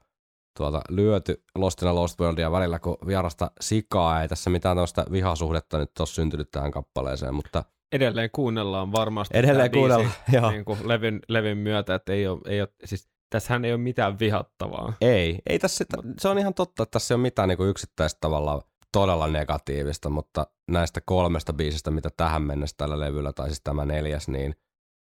[0.57, 5.05] tuolta lyöty Lost in a Lost Worldia välillä, kun vierasta sikaa ei tässä mitään tämmöistä
[5.11, 9.37] vihasuhdetta nyt ole syntynyt tähän kappaleeseen, mutta Edelleen kuunnellaan varmasti.
[9.37, 10.51] edelleen kuunnellaan, joo.
[10.51, 14.19] Niin kuin levyn, levyn myötä, että ei ole, ei ole, siis tässähän ei ole mitään
[14.19, 14.93] vihattavaa.
[15.01, 15.85] Ei, ei tässä,
[16.19, 20.47] se on ihan totta, että tässä ei ole mitään niin yksittäistä tavalla todella negatiivista, mutta
[20.71, 24.55] näistä kolmesta biisistä, mitä tähän mennessä tällä levyllä, tai siis tämä neljäs, niin,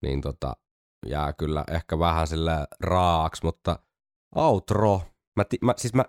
[0.02, 0.54] niin tota,
[1.06, 3.80] jää kyllä ehkä vähän sille raaksi, mutta
[4.36, 5.02] outro,
[5.38, 6.06] mä, mä, siis mä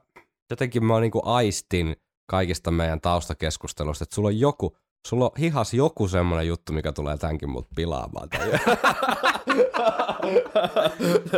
[0.51, 4.77] jotenkin mä niinku aistin kaikista meidän taustakeskustelusta, että sulla on joku,
[5.07, 8.29] sulla on hihas joku semmoinen juttu, mikä tulee tämänkin mut pilaamaan.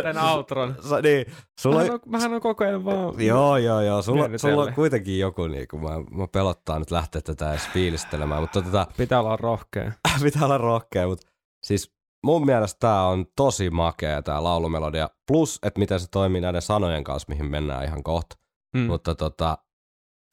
[0.02, 0.76] Tän outron.
[0.88, 1.26] Sa- niin,
[1.60, 3.20] sulla Mähän on, mähän on koko ajan vaan...
[3.20, 4.02] Joo, joo, joo.
[4.02, 8.40] Sulla, sulla on kuitenkin joku, niin kuin mä, mä pelottaa nyt lähteä tätä edes fiilistelemään,
[8.40, 9.92] mutta tota, Pitää olla rohkea.
[10.22, 11.26] pitää olla rohkea, mutta
[11.62, 11.92] siis
[12.24, 17.04] mun mielestä tää on tosi makea tää laulumelodia, plus että miten se toimii näiden sanojen
[17.04, 18.36] kanssa, mihin mennään ihan kohta,
[18.76, 18.80] Mm.
[18.80, 19.58] mutta tota,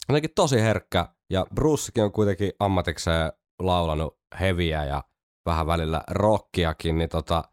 [0.09, 5.03] jotenkin tosi herkkä, ja Brucekin on kuitenkin ammatikseen laulanut heviä ja
[5.45, 7.43] vähän välillä rockiakin, niin tota,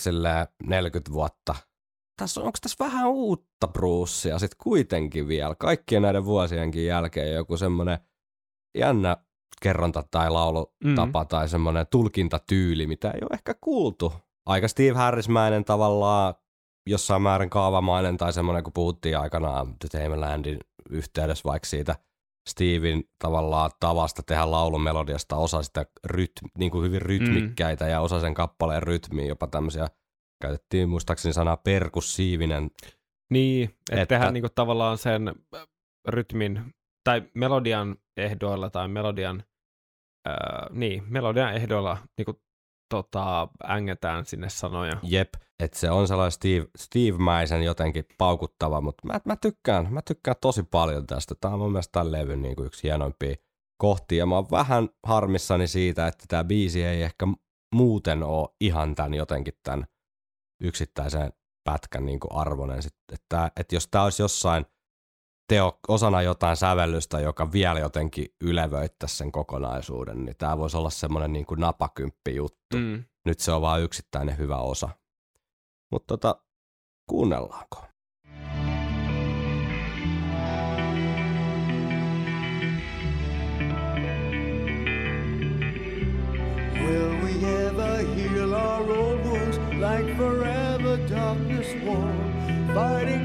[0.00, 1.54] silleen 40 vuotta.
[2.16, 7.56] Tässä on, onko tässä vähän uutta Brucea sitten kuitenkin vielä, kaikkien näiden vuosienkin jälkeen joku
[7.56, 7.98] semmoinen
[8.78, 9.16] jännä
[9.62, 11.28] kerronta tai laulutapa mm.
[11.28, 14.12] tai semmoinen tulkintatyyli, mitä ei ole ehkä kuultu.
[14.46, 16.34] Aika Steve Harrismäinen tavallaan,
[16.86, 20.58] jossain määrin kaavamainen tai semmoinen, kun puhuttiin aikanaan The Tamerlandin
[20.90, 21.96] yhteydessä vaikka siitä
[22.48, 27.90] Steven tavallaan tavasta tehdä laulumelodiasta osa sitä ryt, niin kuin hyvin rytmikkäitä mm.
[27.90, 29.88] ja osa sen kappaleen rytmiä, jopa tämmöisiä,
[30.42, 32.70] käytettiin muistaakseni sanaa perkussiivinen.
[33.30, 35.66] Niin, että Että- et tehdään niinku tavallaan sen äh,
[36.08, 36.74] rytmin
[37.04, 39.44] tai melodian ehdoilla tai melodian,
[40.28, 40.34] äh,
[40.70, 42.42] niin, melodian ehdoilla niinku
[42.90, 44.96] tota, ängetään sinne sanoja.
[45.02, 50.36] Jep, että se on sellainen Steve, Steve-mäisen jotenkin paukuttava, mutta mä, mä, tykkään, mä tykkään
[50.40, 51.34] tosi paljon tästä.
[51.40, 53.34] Tämä on mun mielestä tämän levyn niin kuin yksi hienoimpia
[53.78, 57.26] kohtia, ja mä oon vähän harmissani siitä, että tämä biisi ei ehkä
[57.74, 59.86] muuten ole ihan tämän jotenkin tämän
[60.62, 61.32] yksittäisen
[61.64, 62.80] pätkän niin kuin arvoinen.
[63.12, 64.66] Että, että jos tämä olisi jossain
[65.50, 71.32] teo, osana jotain sävellystä, joka vielä jotenkin ylevöittäisi sen kokonaisuuden, niin tämä voisi olla semmoinen
[71.32, 72.76] niin kuin napakymppi juttu.
[72.76, 73.04] Mm.
[73.24, 74.88] Nyt se on vaan yksittäinen hyvä osa.
[75.92, 76.42] Mutta tota,
[77.06, 77.84] kuunnellaanko?
[86.84, 92.30] Will we ever heal our old wounds like forever darkness won't?
[92.74, 93.19] Fighting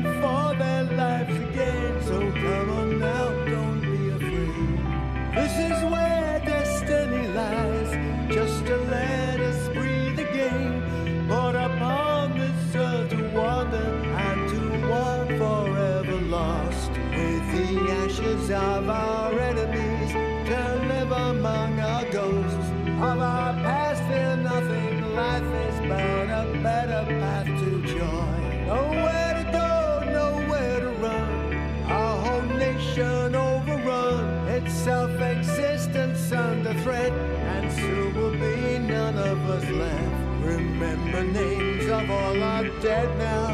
[42.05, 43.49] names of all our dead now,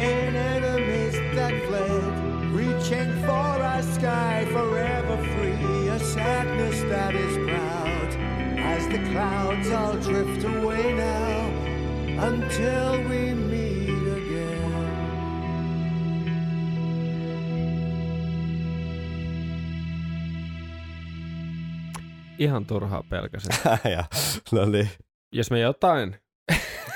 [0.00, 2.02] and enemies that fled.
[2.52, 8.08] Reaching for our sky, forever free, a sadness that is proud.
[8.58, 14.74] As the clouds all drift away now, until we meet again.
[22.38, 23.52] Ihan turhaa pelkäsin.
[23.96, 24.04] ja,
[24.52, 24.90] no niin.
[25.32, 26.23] Jos me jotain,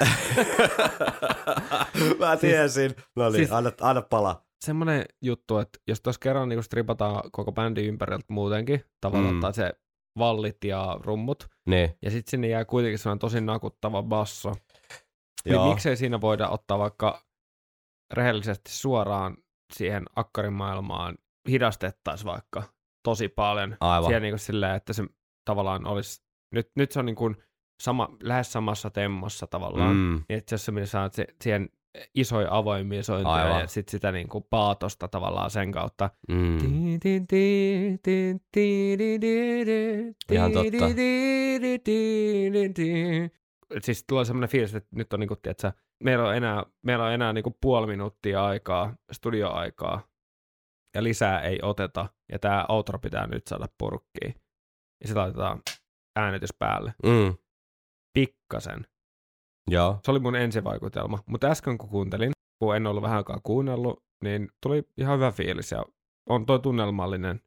[2.19, 2.95] Mä tiesin.
[3.17, 4.45] No niin, siis- anna, anna palaa.
[4.65, 9.41] semmoinen juttu, että jos tuossa kerran niin stripataan koko bändi ympäriltä muutenkin, tavallaan Mm.
[9.53, 9.73] se
[10.19, 14.53] vallit ja rummut, Niin, ja sitten sinne jää kuitenkin sellainen tosi nakuttava basso,
[15.45, 15.69] niin joo.
[15.69, 17.23] miksei siinä voida ottaa vaikka
[18.15, 19.37] rehellisesti suoraan
[19.73, 21.19] siihen akkarimaailmaan
[21.49, 22.63] hidastettaisiin vaikka
[23.05, 23.77] tosi paljon.
[23.81, 24.05] Aivan.
[24.09, 25.03] Siellä niin kuin silleen, että se
[25.45, 26.23] tavallaan olisi,
[26.55, 27.37] nyt, nyt se on niin kuin
[27.81, 31.69] sama, lähes samassa temmossa tavallaan, Mm, niin että jos sä saat se, siihen
[32.15, 36.11] isoja avoimia sointuja ja sitten sitä niin kuin paatosta tavallaan sen kautta.
[36.29, 36.59] mm.
[40.33, 40.87] Ihan totta.
[43.83, 45.73] Siis tulee semmoinen fiilis, että nyt on niinku, tiedätkö,
[46.05, 50.03] meillä on enää, meillä on enää niinku puoli minuuttia aikaa, studioaikaa,
[50.95, 54.35] ja lisää ei oteta, ja tämä outro pitää nyt saada purkkiin.
[55.01, 55.63] Ja sitten laitetaan
[56.17, 56.95] äänitys päälle.
[57.03, 57.35] Mm.
[58.27, 58.87] Pikkasen.
[59.71, 59.99] Joo.
[60.05, 61.19] Se oli mun ensivaikutelma.
[61.27, 65.73] Mutta äsken kun kuuntelin, kun en ollut vähän aikaa kuunnellut, niin tuli ihan hyvä fiilis
[65.73, 65.85] ja
[66.29, 67.41] on toi tunnelmallinen,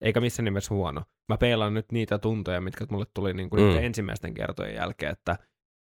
[0.00, 1.02] eikä missään nimessä huono.
[1.28, 3.78] Mä peilaan nyt niitä tuntoja, mitkä mulle tuli niin kuin Mm.
[3.84, 5.38] ensimmäisten kertojen jälkeen, että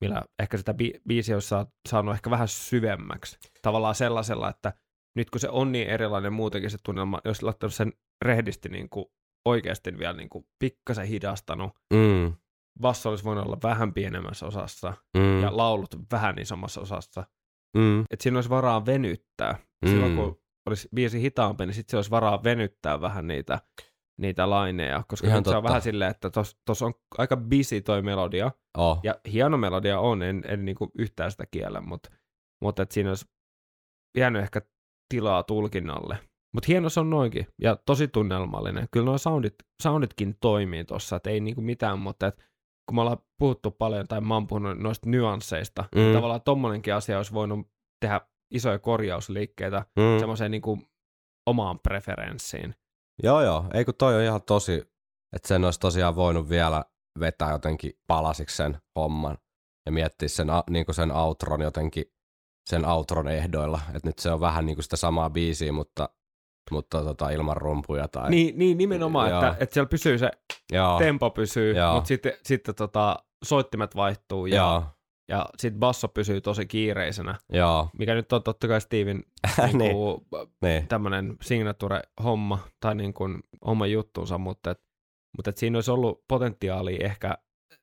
[0.02, 3.38] millä ehkä sitä bi- biisiä olisi saa- saanut ehkä vähän syvemmäksi.
[3.62, 4.74] Tavallaan sellaisella, että
[5.16, 7.94] nyt kun se on niin erilainen muutenkin se tunnelma, jos laittanut sen
[8.26, 9.06] rehdisti niin kuin
[9.46, 12.34] oikeasti vielä niin kuin pikkasen hidastanut, Mm.
[12.82, 15.42] Basso olisi voinut olla vähän pienemmässä osassa Mm.
[15.42, 17.24] ja laulut vähän isommassa osassa.
[17.78, 18.02] Mm.
[18.02, 19.58] Että siinä olisi varaa venyttää.
[19.86, 19.90] Mm.
[19.90, 23.60] Silloin kun olisi biisi hitaampi, niin sitten se olisi varaa venyttää vähän niitä,
[24.20, 25.04] niitä laineja.
[25.08, 26.30] Koska Ihan se on vähän silleen, että
[26.66, 28.52] tuossa on aika busy toi melodia.
[28.78, 29.00] Oh.
[29.04, 32.10] Ja hieno melodia on, en, en niinku yhtään sitä kiellä, mutta
[32.62, 33.26] mut et siinä olisi
[34.18, 34.62] jäänyt ehkä
[35.14, 36.18] tilaa tulkinnalle.
[36.54, 38.88] Mutta hieno se on noinkin, ja tosi tunnelmallinen.
[38.92, 42.44] Kyllä nuo soundit, sounditkin toimii tuossa, että ei niinku mitään, mutta et,
[42.88, 45.88] kun me ollaan puhuttu paljon, tai mä oon puhunut noista nyansseista, mm.
[46.00, 46.04] Mm.
[46.04, 47.68] niin tavallaan tommonenkin asia olisi voinut
[48.02, 48.22] tehdä
[48.54, 50.20] isoja korjausliikkeitä Mm.
[50.20, 50.80] semmoiseen niinku
[51.46, 52.76] omaan preferenssiin.
[53.24, 53.66] Joo, joo.
[53.74, 54.74] Ei kun toi on ihan tosi,
[55.36, 56.86] että sen olisi tosiaan voinut vielä
[57.20, 59.38] vetää jotenkin palasiksi sen homman
[59.86, 62.06] ja miettiä sen, niin sen outron jotenkin
[62.70, 63.80] sen outron ehdoilla.
[63.96, 66.10] Että nyt se on vähän niin kuin sitä samaa biisiä, mutta,
[66.72, 68.30] mutta tota, ilman rumpuja tai...
[68.30, 69.40] Niin, niin nimenomaan, Joo.
[69.40, 70.32] että, että siellä pysyy se
[70.72, 71.94] Joo, tempo pysyy, Joo.
[71.94, 73.16] mutta sitten, sitten tota,
[73.46, 74.84] soittimet vaihtuu ja, joo,
[75.30, 79.18] ja sitten basso pysyy tosi kiireisenä, joo, mikä nyt on totta kai Steven
[79.58, 80.28] niin, niinku,
[80.62, 80.88] niin.
[80.88, 83.24] tämmöinen signature-homma tai niinku
[83.62, 84.82] oma juttunsa, mutta, et,
[85.38, 87.38] mutta et siinä olisi ollut potentiaalia ehkä,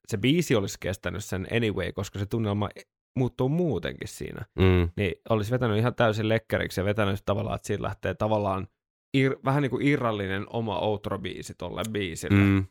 [0.08, 2.68] se biisi olisi kestänyt sen anyway, koska se tunnelma
[3.16, 7.82] muuttuu muutenkin siinä, Mm, niin olisi vetänyt ihan täysin lekkeriksi ja vetänyt tavallaan, että siitä
[7.82, 8.68] lähtee tavallaan
[9.14, 12.36] ir, vähän niin kuin irrallinen oma outro-biisi tolle biisille.
[12.44, 12.66] mm,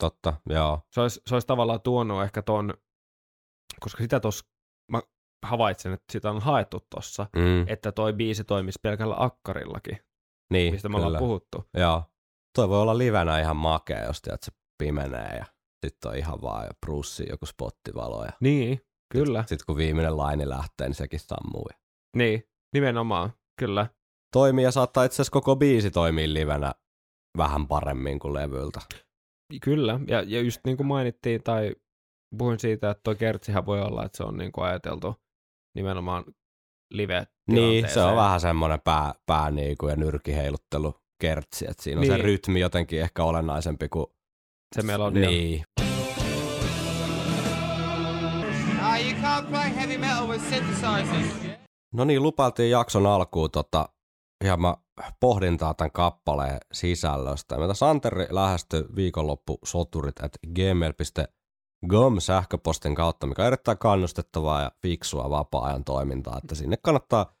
[0.00, 0.80] totta, joo.
[0.90, 2.74] se olisi, se olisi tavallaan tuonut ehkä ton,
[3.80, 4.44] koska sitä tos,
[4.92, 5.02] mä
[5.46, 9.98] havaitsen, että sitä on haettu tossa, Mm, että toi biisi toimisi pelkällä akkarillakin,
[10.52, 11.06] niin, mistä me kyllä.
[11.06, 11.64] ollaan puhuttu.
[11.76, 12.02] Joo.
[12.56, 15.44] Toi voi olla livenä ihan makea, jos tiedät, se pimenee ja
[15.86, 18.80] sitten on ihan vaan ja Bruce joku spottivalo ja Niin,
[19.12, 19.40] kyllä.
[19.46, 21.68] sitten kun viimeinen laini lähtee, niin sekin sammuu.
[22.16, 23.86] Niin, nimenomaan, kyllä.
[24.32, 26.72] Toimii ja saattaa itse asiassa koko biisi toimii livenä
[27.38, 28.80] vähän paremmin kuin levyltä.
[29.62, 31.74] Kyllä, ja, ja just niin kuin mainittiin, tai
[32.38, 35.14] puhuin siitä, että toi kertsihän voi olla, että se on niin kuin ajateltu
[35.74, 36.24] nimenomaan
[36.90, 42.06] live Niin, se on vähän semmoinen pää, pää niinku ja nyrkiheiluttelu kertsi, että siinä on
[42.06, 42.24] se Niin.
[42.24, 44.06] rytmi jotenkin ehkä olennaisempi kuin...
[44.76, 45.28] se melodia.
[45.28, 45.64] Niin.
[51.94, 53.88] No niin, lupailtiin jakson alkuun tota,
[54.42, 54.76] hieman
[55.20, 57.58] pohdintaa tämän kappaleen sisällöstä.
[57.58, 65.84] Meitä Santeri lähestyi viikonloppusoturit at gmail.com sähköpostin kautta, mikä on erittäin kannustettavaa ja fiksua vapaa-ajan
[65.84, 67.34] toimintaa, että sinne kannattaa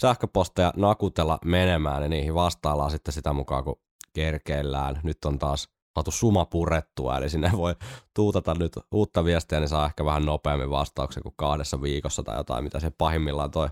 [0.00, 3.80] sähköposteja nakutella menemään ja niihin vastaillaan sitten sitä mukaan, kun
[4.12, 5.00] kerkeillään.
[5.02, 7.74] Nyt on taas saatu suma purettua, eli sinne voi
[8.14, 12.64] tuutata nyt uutta viestiä, niin saa ehkä vähän nopeammin vastauksen kuin kahdessa viikossa tai jotain,
[12.64, 13.68] mitä se pahimmillaan toi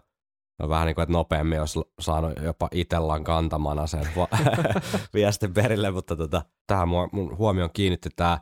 [0.63, 4.09] on vähän niin kuin, että nopeammin olisi saanut jopa itellan kantamana sen
[5.15, 8.39] viestin perille, mutta tota, tähän mua- mun huomioon kiinnitti tämä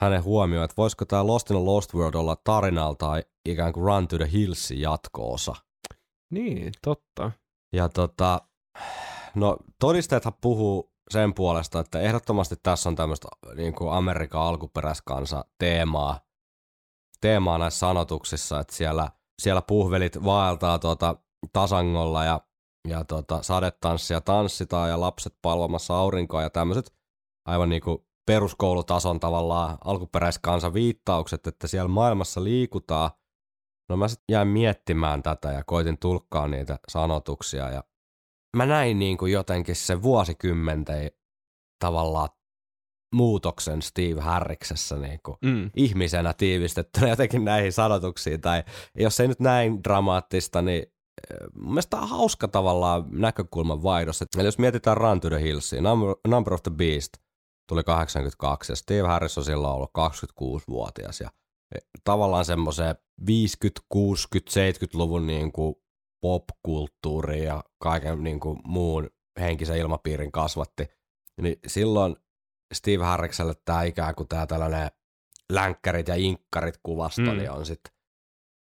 [0.00, 3.12] hänen huomioon, että voisiko tämä Lost in a Lost World olla tarinalta
[3.48, 5.54] ikään kuin Run to the Hillsin jatko-osa.
[6.30, 7.30] Niin, totta.
[7.72, 8.40] Ja tota,
[9.34, 16.20] no todisteethan puhuu sen puolesta, että ehdottomasti tässä on tämmöistä niin kuin Amerikan alkuperäiskansa teemaa,
[17.20, 19.10] teemaa näissä sanotuksissa, että siellä,
[19.42, 21.16] siellä puhvelit vaeltaa tuota
[21.52, 22.40] tasangolla ja,
[22.88, 26.94] ja tota, sadetanssia tanssitaan ja lapset palvomassa aurinkoa ja tämmöiset
[27.46, 33.10] aivan niin kuin peruskoulutason tavallaan alkuperäiskansa viittaukset, että siellä maailmassa liikutaan.
[33.88, 37.84] No mä sitten jäin miettimään tätä ja koitin tulkkaa niitä sanotuksia ja
[38.56, 41.10] mä näin niin kuin jotenkin se vuosikymmenten
[41.84, 42.28] tavallaan
[43.14, 45.70] muutoksen Steve Harriksessa niin kuin Mm.
[45.76, 50.92] ihmisenä tiivistettynä jotenkin näihin sanotuksiin, tai jos ei nyt näin dramaattista, niin
[51.54, 54.22] mun mielestä tää on hauska tavallaan näkökulman vaihdos.
[54.22, 55.82] Eli jos mietitään Run to the Hillsia,
[56.28, 57.12] Number, of the Beast
[57.68, 61.30] tuli 82 ja Steve Harris on silloin ollut 26-vuotias ja
[61.74, 62.96] eh, tavallaan semmoiseen
[63.26, 65.74] 50, 60, 70-luvun niin kuin
[66.20, 69.10] popkulttuuri ja kaiken niin kuin muun
[69.40, 70.86] henkisen ilmapiirin kasvatti,
[71.42, 72.16] niin silloin
[72.74, 74.90] Steve Harrikselle tämä ikään kuin tämä tällainen
[75.52, 77.28] länkkärit ja inkkarit kuvasto Mm.
[77.28, 77.36] mm.
[77.36, 77.95] niin on sitten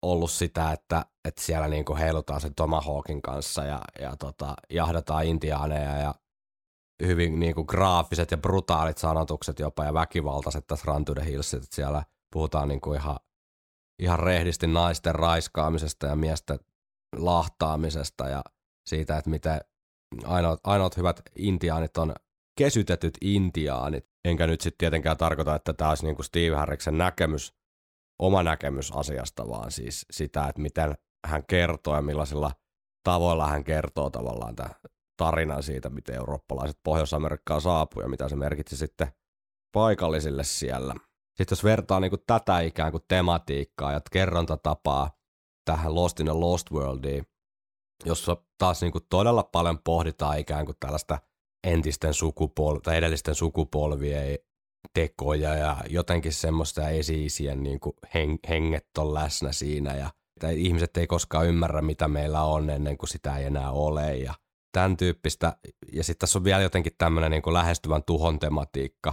[0.03, 5.97] ollut sitä, että, että siellä niinku heilutaan sen Tomahawkin kanssa ja, ja tota, jahdataan intiaaneja
[5.97, 6.15] ja
[7.07, 12.69] hyvin niinku graafiset ja brutaalit sanotukset jopa ja väkivaltaiset tässä Run Hillsit, että siellä puhutaan
[12.69, 13.17] niinku ihan,
[13.99, 16.59] ihan rehdisti naisten raiskaamisesta ja miesten
[17.17, 18.43] lahtaamisesta ja
[18.89, 19.61] siitä, että miten
[20.25, 22.15] ainoat, ainoat hyvät intiaanit on
[22.59, 24.09] kesytetyt intiaanit.
[24.25, 27.58] Enkä nyt sitten tietenkään tarkoita, että tämä olisi niinku Steve Harriksen näkemys,
[28.19, 30.95] oma näkemys asiasta, vaan siis sitä, että miten
[31.27, 32.53] hän kertoo ja millaisilla
[33.05, 34.71] tavoilla hän kertoo tavallaan tämä
[35.17, 39.09] tarinan siitä, miten eurooppalaiset Pohjois-Amerikkaan saapuu ja mitä se merkitsi sitten
[39.73, 40.95] paikallisille siellä.
[41.37, 45.11] Sitten jos vertaa niinku tätä ikään kuin tematiikkaa ja kerrontatapaa
[45.65, 47.27] tähän Lost in a Lost Worldiin,
[48.05, 51.19] jossa taas niinku todella paljon pohditaan ikään kuin tällaista
[51.67, 54.39] entisten sukupol- tai edellisten sukupolvien
[54.95, 61.07] tekoja ja jotenkin semmoista esi-isien niin heng- henget on läsnä siinä ja että ihmiset ei
[61.07, 64.35] koskaan ymmärrä, mitä meillä on ennen kuin sitä ei enää ole ja
[64.73, 65.57] tämän tyyppistä.
[65.93, 69.13] Ja sitten tässä on vielä jotenkin tämmöinen niin lähestyvän tuhon tematiikka,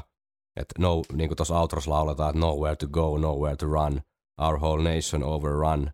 [0.56, 4.02] että no, niin kuin tuossa outros lauletaan, että nowhere to go, nowhere to run,
[4.38, 5.92] our whole nation overrun,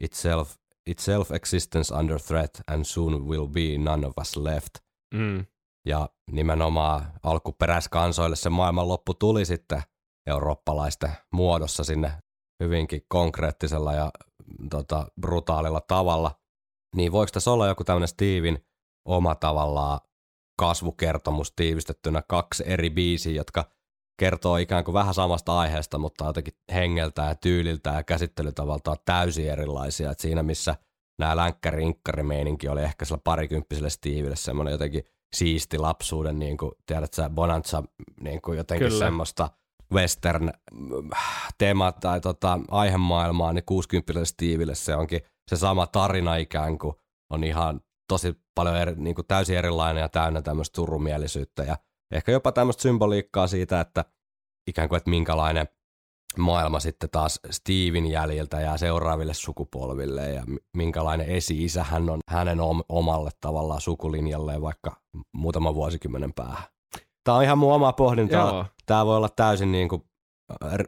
[0.00, 0.56] itself,
[0.86, 4.70] itself existence under threat and soon will be none of us left.
[5.14, 5.46] Mm.
[5.86, 9.82] Ja nimenomaan alkuperäiskansoille se maailmanloppu tuli sitten
[10.26, 12.12] eurooppalaisten muodossa sinne
[12.64, 14.10] hyvinkin konkreettisella ja
[14.70, 16.30] tota, brutaalilla tavalla.
[16.96, 18.58] Niin voiko tässä olla joku tämmöinen Steven
[19.08, 20.00] oma tavallaan
[20.58, 23.64] kasvukertomus tiivistettynä kaksi eri biisiä, jotka
[24.20, 30.10] kertoo ikään kuin vähän samasta aiheesta, mutta jotenkin hengeltä ja tyyliltä ja käsittelytavaltaan täysin erilaisia.
[30.10, 30.76] Et siinä missä
[31.18, 35.04] nämä länkkäri-inkkäri-meininki oli ehkä sillä parikymppiselle Stevelle semmoinen jotenkin
[35.36, 37.82] siisti lapsuuden, niin kuin, tiedät sä, Bonanza,
[38.20, 39.04] niin kuin jotenkin Kyllä.
[39.04, 39.50] Semmoista
[39.92, 41.10] western mm,
[41.58, 45.20] teema tai tota, aihemaailmaa, niin 60 Stevelle se onkin
[45.50, 46.94] se sama tarina ikään kuin
[47.32, 51.76] on ihan tosi paljon eri, niin kuin täysin erilainen ja täynnä tämmöistä surumielisyyttä ja
[52.12, 54.04] ehkä jopa tämmöistä symboliikkaa siitä, että
[54.66, 55.68] ikään kuin, että minkälainen
[56.36, 62.60] maailma sitten taas Steven jäljiltä jää seuraaville sukupolville ja mi- minkälainen esi-isä hän on hänen
[62.60, 65.00] om- omalle tavallaan sukulinjalleen vaikka
[65.34, 66.64] muutaman vuosikymmenen päähän.
[67.24, 68.34] Tämä on ihan mun oma pohdinta.
[68.36, 68.64] Joo.
[68.86, 70.02] Tämä voi olla täysin niin kuin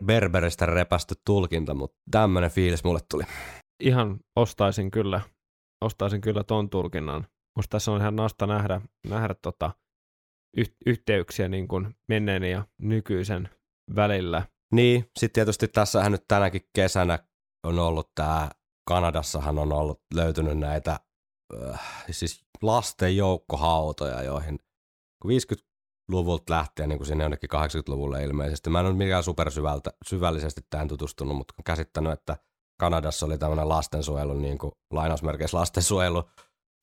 [0.04, 3.22] berberistä repästy tulkinta, mutta tämmöinen fiilis mulle tuli.
[3.82, 5.20] Ihan ostaisin kyllä,
[5.84, 7.26] ostaisin kyllä ton tulkinnan.
[7.56, 9.70] musta tässä on ihan nasta nähdä, nähdä tota,
[10.56, 13.48] yh- yhteyksiä niin kuin menneen ja nykyisen
[13.96, 14.42] välillä.
[14.72, 17.18] Niin, sitten tietysti tässähän nyt tänäkin kesänä
[17.66, 18.50] on ollut tämä,
[18.88, 21.00] Kanadassahan on ollut löytynyt näitä
[21.70, 24.58] äh, siis lasten joukkohautoja, joihin
[25.22, 28.70] kun 50-luvulta lähtien niin kuin sinne jonnekin 80-luvulle ilmeisesti.
[28.70, 32.36] Mä en ole mikään supersyvällisesti tähän tutustunut, mutta olen käsittänyt, että
[32.80, 36.22] Kanadassa oli tämmöinen lastensuojelu, niin kuin, lainausmerkeissä lastensuojelu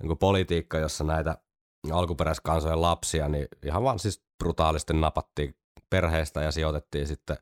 [0.02, 1.38] niin kuin politiikka, jossa näitä
[1.92, 5.56] alkuperäiskansojen lapsia, niin ihan vaan siis brutaalisti napattiin
[5.90, 7.38] perheistä ja sijoitettiin sitten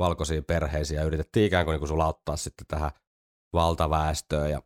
[0.00, 2.90] valkoisiin perheisiin ja yritettiin ikään kuin, niin kuin sulauttaa sitten tähän
[3.52, 4.62] valtaväestöön ja,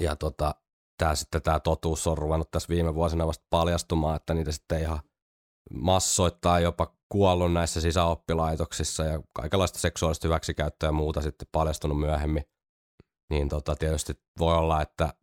[0.00, 0.54] ja tota,
[0.98, 5.00] tämä sitten tämä totuus on ruvennut tässä viime vuosina vasta paljastumaan, että niitä sitten ihan
[5.74, 12.44] massoittaa jopa kuollut näissä sisäoppilaitoksissa ja kaikenlaista seksuaalista hyväksikäyttöä ja muuta sitten paljastunut myöhemmin.
[13.30, 15.14] Niin tota, tietysti voi olla, että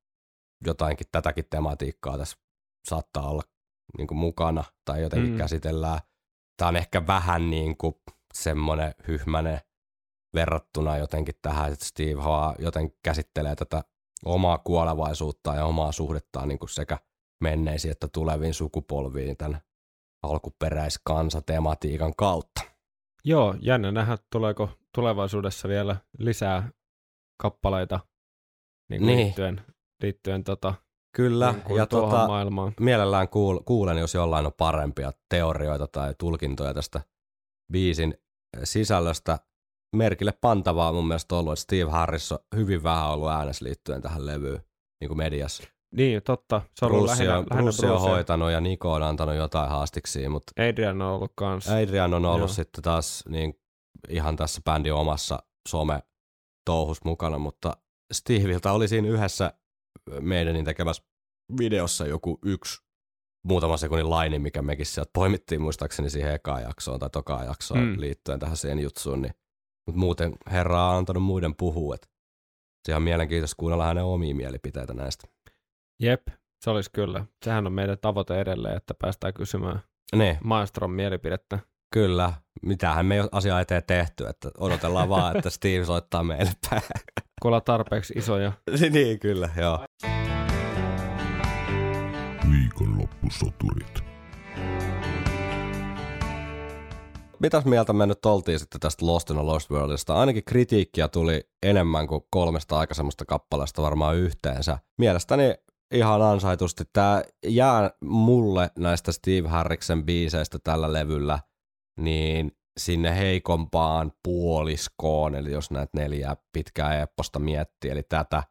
[0.66, 2.38] jotainkin tätäkin tematiikkaa tässä
[2.90, 3.44] saattaa olla
[3.98, 5.38] niin kuin mukana tai jotenkin Mm.
[5.38, 6.00] käsitellään.
[6.58, 7.96] Tämä on ehkä vähän niin kuin
[8.44, 9.60] semmoinen hyhmänen
[10.34, 13.84] verrattuna jotenkin tähän, että Steve Hoa joten käsittelee tätä
[14.26, 16.98] omaa kuolevaisuutta ja omaa suhdettaan niin kuin sekä
[17.44, 19.62] menneisiin että tuleviin sukupolviin tämän
[20.24, 22.62] alkuperäiskansatematiikan kautta.
[23.26, 26.70] Joo, jännä nähdä, tuleeko tulevaisuudessa vielä lisää
[27.42, 28.00] kappaleita
[28.90, 29.18] niin kuin Niin.
[29.26, 29.62] liittyen,
[30.02, 30.74] liittyen tota,
[31.16, 32.74] Kyllä, niin ja tuohon tota, maailmaan.
[32.80, 37.02] mielellään kuul, kuulen, jos jollain on parempia teorioita tai tulkintoja tästä
[37.72, 38.18] biisin
[38.64, 39.40] sisällöstä.
[39.96, 44.26] Merkille pantavaa mun mielestä ollut, että Steve Harris on hyvin vähän ollut äänessä liittyen tähän
[44.26, 44.64] levyyn
[45.02, 45.64] niin kuin mediassa.
[45.96, 46.62] Niin, totta.
[46.76, 50.30] Se on Bruce lähinnä, on, lähinnä Bruce on hoitanut ja Niko on antanut jotain haastiksia,
[50.30, 51.70] mutta Adrian on ollut kans.
[51.70, 52.48] Adrian on ollut Joo.
[52.48, 53.60] sitten taas niin
[54.10, 56.04] ihan tässä bändin omassa some
[56.66, 57.78] touhus mukana, mutta
[58.14, 59.54] Steviltä oli siinä yhdessä
[60.22, 61.04] meidänin tekemässä
[61.60, 62.87] videossa joku yksi
[63.48, 67.96] muutaman sekunnin laini, mikä mekin sieltä poimittiin muistaakseni siihen ekaan jaksoon tai tokaan jaksoon Mm.
[68.00, 69.34] liittyen tähän sen jutsuun, niin
[69.88, 72.08] mutta muuten herra on antanut muiden puhua, että
[72.88, 75.28] se on mielenkiintoista kuunnella hänen omia mielipiteitä näistä.
[76.02, 76.28] Jep,
[76.64, 77.26] se olisi kyllä.
[77.46, 79.80] Sehän on meidän tavoite edelleen, että päästään kysymään
[80.16, 81.60] Ne, maestron mielipidettä.
[81.94, 82.34] kyllä.
[82.62, 86.82] Mitähän me ei ole asiaa eteen tehty, että odotellaan vaan, että Steve soittaa meille päin.
[87.42, 88.52] Kun tarpeeksi isoja.
[88.92, 89.86] niin, kyllä, joo.
[92.52, 94.04] Viikonloppusoturit.
[97.40, 100.16] Mitäs mieltä me nyt oltiin sitten tästä Lost in a Lost Worldista?
[100.16, 104.80] Ainakin kritiikkiä tuli enemmän kuin kolmesta aikaisemmasta kappaleesta varmaan yhteensä.
[104.98, 105.56] Mielestäni
[105.92, 106.84] ihan ansaitusti.
[106.94, 111.40] Tämä jää mulle näistä Steve Harriksen biiseistä tällä levyllä,
[112.00, 118.44] niin sinne heikompaan puoliskoon, eli jos näitä neljää pitkää epposta miettii, eli tätä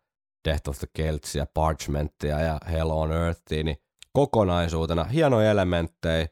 [0.48, 3.76] Death of the Celtsia, Parchmentia ja Hell on Earthia, niin
[4.16, 5.04] kokonaisuutena.
[5.04, 6.28] Hienoja elementtejä.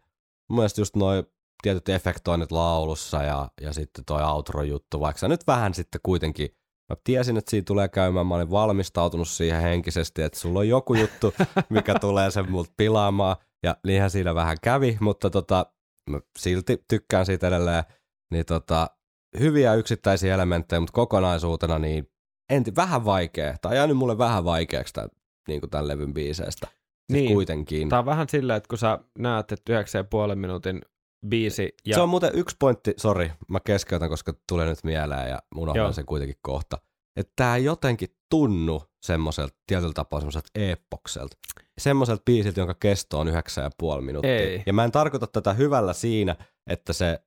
[0.50, 1.24] Mun mielestä just noin
[1.62, 6.48] tietyt efektoinnit laulussa ja, ja sitten toi outro-juttu, vaikka nyt vähän sitten kuitenkin,
[6.90, 10.94] mä tiesin, että siinä tulee käymään, mä olin valmistautunut siihen henkisesti, että sulla on joku
[10.94, 11.34] juttu,
[11.70, 15.66] mikä tulee sen multa pilaamaan, ja niinhän siinä vähän kävi, mutta tota,
[16.10, 17.84] mä silti tykkään siitä edelleen,
[18.32, 18.90] niin tota,
[19.38, 22.10] hyviä yksittäisiä elementtejä, mutta kokonaisuutena niin
[22.50, 25.10] enti, vähän vaikea, tai jäänyt mulle vähän vaikeaksi tämän,
[25.48, 26.83] niin kuin tämän levyn biiseistä.
[27.12, 27.24] Niin.
[27.24, 27.34] Niin.
[27.34, 27.88] Kuitenkin.
[27.88, 29.82] Tämä on vähän silleen, että kun sä näet, että
[30.30, 30.80] 9,5 minuutin
[31.28, 35.38] biisi ja Se on muuten yksi pointti, sori, mä keskeytän, koska tulee nyt mieleen ja
[35.54, 35.62] Joo.
[35.62, 36.78] unohdan sen kuitenkin kohta.
[37.16, 41.36] Että ei jotenkin tunnu semmoiselta tietyllä tapaa semmoiselta eeppokselta.
[41.78, 44.36] Semmoiselta biisiltä, jonka kesto on yhdeksän ja puoli minuuttia.
[44.36, 44.62] Ei.
[44.66, 46.36] Ja mä en tarkoita tätä hyvällä siinä,
[46.70, 47.20] että se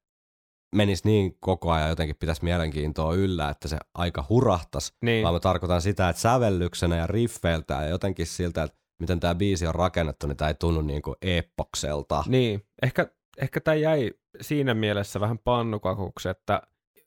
[0.75, 5.39] menisi niin koko ajan jotenkin pitäisi mielenkiintoa yllä, että se aika hurahtas, niin, vaan mä
[5.39, 10.27] tarkoitan sitä, että sävellyksenä ja riffeiltä ja jotenkin siltä, että miten tämä biisi on rakennettu,
[10.27, 12.23] niin tämä ei tunnu niin kuin eeppokselta.
[12.27, 12.65] niin.
[12.81, 13.07] Ehkä,
[13.37, 14.11] ehkä tämä jäi
[14.41, 16.61] siinä mielessä vähän pannukakuksi, että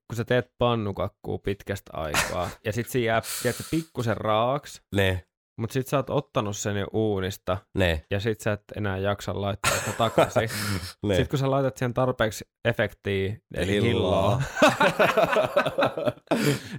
[0.08, 3.22] kun sä teet pannukakkuu pitkästä aikaa, ja sit se jää
[3.70, 5.26] pikkusen raaks, Ne,
[5.60, 9.40] mutta sit sä oot ottanut sen jo uunista, ne, ja sit sä et enää jaksa
[9.40, 10.42] laittaa sitä takaisin.
[11.02, 11.14] ne.
[11.14, 14.42] Sitten kun sä laitat siihen tarpeeksi efektiä, eli Hilloa.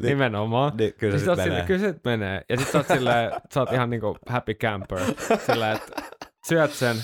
[0.03, 1.49] nimenomaan, Niin, kyllä Kyllä sit sit menee.
[1.49, 1.65] menee.
[1.65, 2.41] Kyllä sit menee.
[2.49, 4.99] Ja sit sä oot, silleen, sä oot ihan niinku happy camper.
[5.45, 6.01] Sillä, että
[6.47, 6.95] syöt sen.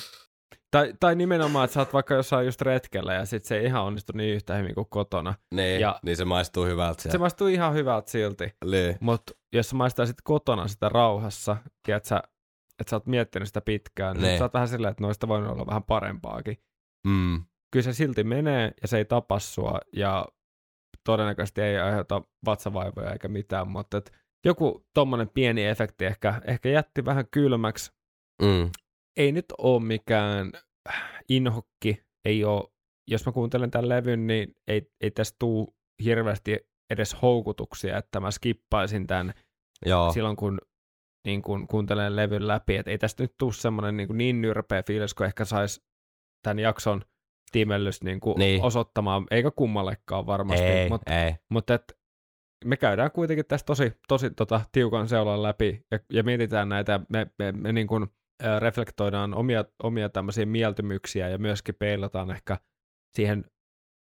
[0.72, 3.84] Tai, tai nimenomaan, että sä oot vaikka jossain just retkellä ja sit se ei ihan
[3.84, 5.34] onnistu niin yhtä hyvin kuin kotona.
[5.54, 7.20] Niin, Ja- ja, niin se maistuu hyvältä Se siellä.
[7.20, 8.56] maistuu ihan hyvältä silti.
[8.66, 8.98] Niin.
[9.02, 12.18] Mutta jos sä maistaisit kotona sitä rauhassa, tiedät sä,
[12.80, 14.38] että sä oot miettinyt sitä pitkään, niin Ne.
[14.38, 16.58] sä oot vähän silleen, että noista voinut olla vähän parempaakin.
[17.08, 17.44] Mm.
[17.74, 20.26] Kyllä se silti menee ja se ei tapa sua ja
[21.04, 24.12] todennäköisesti ei aiheuta vatsavaivoja eikä mitään, mutta et
[24.46, 27.92] joku tommonen pieni efekti ehkä, ehkä jätti vähän kylmäksi
[28.42, 28.70] Mm.
[29.18, 30.52] Ei nyt ole mikään
[31.30, 32.64] inhokki, ei ole,
[33.08, 36.58] jos mä kuuntelen tämän levyn, niin ei, ei tästä tuu hirveästi
[36.90, 39.34] edes houkutuksia, että mä skippaisin tämän
[39.86, 40.60] Joo, silloin, kun,
[41.26, 45.14] niin kun kuuntelen levyn läpi, että ei tästä nyt tuu semmoinen niin, niin nyrpeä fiilis,
[45.14, 45.82] kun ehkä saisi
[46.44, 47.02] tämän jakson
[47.52, 48.64] tiimellys niin kuin Niin.
[48.64, 51.36] osoittamaan, eikä kummallekaan varmasti, ei, mutta ei.
[51.50, 51.98] mutta et
[52.66, 57.28] me käydään kuitenkin tästä tosi, tosi tota, tiukan seulan läpi ja, ja mietitään näitä, me,
[57.40, 58.08] me, me niin kuin,
[58.60, 62.58] reflektoidaan omia, omia tämmöisiä mieltymyksiä ja myöskin peilataan ehkä
[63.16, 63.46] siihen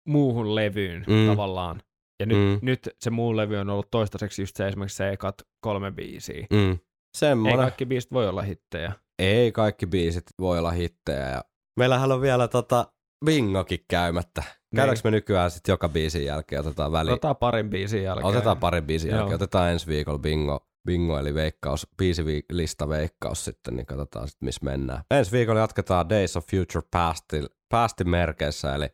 [0.09, 1.27] muuhun levyyn Mm.
[1.27, 1.83] tavallaan.
[2.21, 2.59] Ja nyt, Mm.
[2.63, 6.47] nyt se muu levy on ollut toistaiseksi just se esimerkiksi se ekat kolme biisiä.
[6.53, 6.71] Mm.
[6.71, 6.79] Ei
[7.17, 7.59] Semmoinen.
[7.59, 8.93] kaikki biisit voi olla hittejä.
[9.19, 11.29] Ei kaikki biisit voi olla hittejä.
[11.31, 11.45] Ja
[11.79, 12.93] meillähän on vielä tota
[13.25, 14.43] bingokin käymättä.
[14.77, 17.13] Käydäänkö me nykyään sitten joka biisin jälkeen otetaan väliin?
[17.13, 18.27] Otetaan parin biisin jälkeen.
[18.27, 19.19] Otetaan parin biisin Joo.
[19.19, 19.35] jälkeen.
[19.35, 25.05] Otetaan ensi viikolla bingo, bingo eli veikkaus, biisilista veikkaus sitten, niin katsotaan sitten missä mennään.
[25.11, 28.89] Ensi viikolla jatketaan Days of Future Pastin, Pastin merkeissä, eli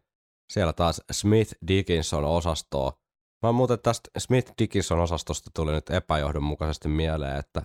[0.53, 2.93] siellä taas Smith Dickinson osastoa.
[3.43, 7.63] Mä muuten tästä Smith Dickinson osastosta tuli nyt epäjohdonmukaisesti mieleen, että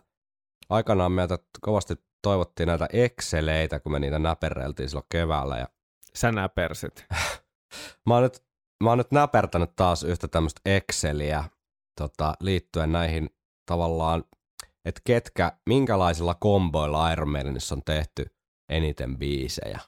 [0.69, 5.57] aikanaan meiltä kovasti toivottiin näitä Exceleitä, kun me niitä näpereltiin silloin keväällä.
[5.57, 5.67] Ja
[6.15, 7.05] Sä näpersit.
[8.07, 8.43] mä oon nyt,
[8.83, 11.43] mä oon nyt näpertänyt taas yhtä tämmöistä Exceliä
[11.97, 13.29] tota, liittyen näihin
[13.67, 14.23] tavallaan,
[14.85, 18.25] että ketkä, minkälaisilla komboilla Iron Maidenissa on tehty
[18.69, 19.79] eniten biisejä.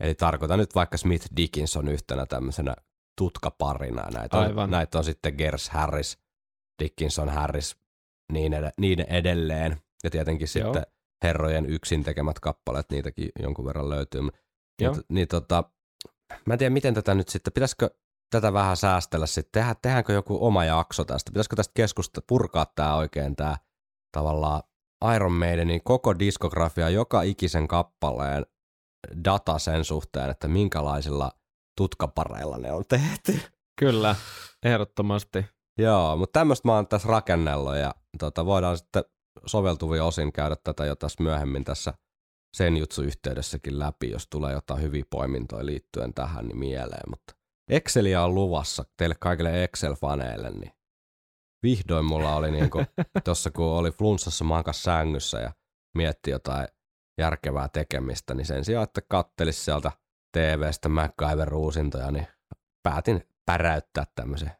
[0.00, 2.76] Eli tarkoitan nyt vaikka Smith Dickinson yhtenä tämmöisenä
[3.18, 4.10] tutkaparina.
[4.14, 4.70] Näitä on, Aivan.
[4.70, 6.18] näitä on sitten Gers Harris,
[6.82, 7.76] Dickinson Harris,
[8.32, 9.76] niin, ed- niin edelleen.
[10.04, 10.64] Ja tietenkin Joo.
[10.64, 10.86] sitten
[11.22, 14.20] herrojen yksin tekemät kappaleet, niitäkin jonkun verran löytyy.
[14.80, 14.94] Joo.
[14.94, 15.64] Mut, niin tota,
[16.46, 17.90] mä en tiedä miten tätä nyt sitten, pitäisikö
[18.32, 22.94] tätä vähän säästellä sitten, Tehdä, tehdäänkö joku oma jakso tästä, pitäisikö tästä keskusta purkaa tämä
[22.94, 23.56] oikein tämä
[24.12, 24.62] tavallaan
[25.14, 28.46] Iron Maidenin koko diskografia, joka ikisen kappaleen
[29.24, 31.32] data sen suhteen, että minkälaisilla
[31.76, 33.40] tutkapareilla ne on tehty.
[33.80, 34.16] Kyllä,
[34.62, 35.46] ehdottomasti.
[35.78, 39.04] Joo, mutta tämmöistä mä oon tässä rakennellut ja tota, voidaan sitten
[39.46, 41.94] soveltuvia osin käydä tätä jo tässä myöhemmin tässä
[42.56, 47.41] sen jutsu yhteydessäkin läpi, jos tulee jotain hyviä poimintoja liittyen tähän niin mieleen, mutta
[47.72, 50.72] Excelia on luvassa teille kaikille Excel-faneille, niin
[51.62, 52.78] vihdoin mulla oli niinku,
[53.24, 55.52] tossa kun oli flunssassa makas sängyssä ja
[55.96, 56.68] mietti jotain
[57.18, 59.92] järkevää tekemistä, niin sen sijaan, että kattelis sieltä
[60.32, 62.26] TV-stä MacGyver uusintoja, niin
[62.82, 64.52] päätin päräyttää tämmöisen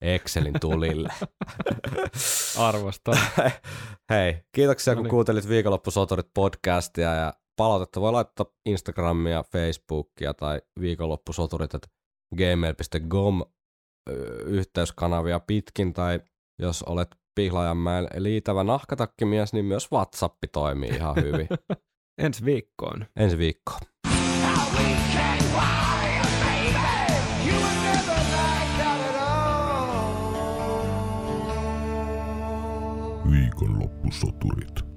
[0.00, 1.08] Excelin tulille.
[2.58, 3.18] Arvostan.
[4.10, 5.10] Hei, kiitoksia No kun niin.
[5.10, 11.82] kuuntelit viikonloppusoturit podcastia ja palautetta voi laittaa Instagramia, Facebookia tai viikonloppusoturit at
[12.36, 13.42] gmail.com
[14.46, 16.20] yhteyskanavia pitkin tai
[16.58, 21.48] jos olet Pihlajanmäellä liitävä nahkatakkimies, niin myös WhatsApp toimii ihan hyvin.
[22.24, 23.06] Ensi viikkoon.
[23.16, 23.80] Ensi viikkoon.
[33.30, 34.91] Viikonloppusoturit.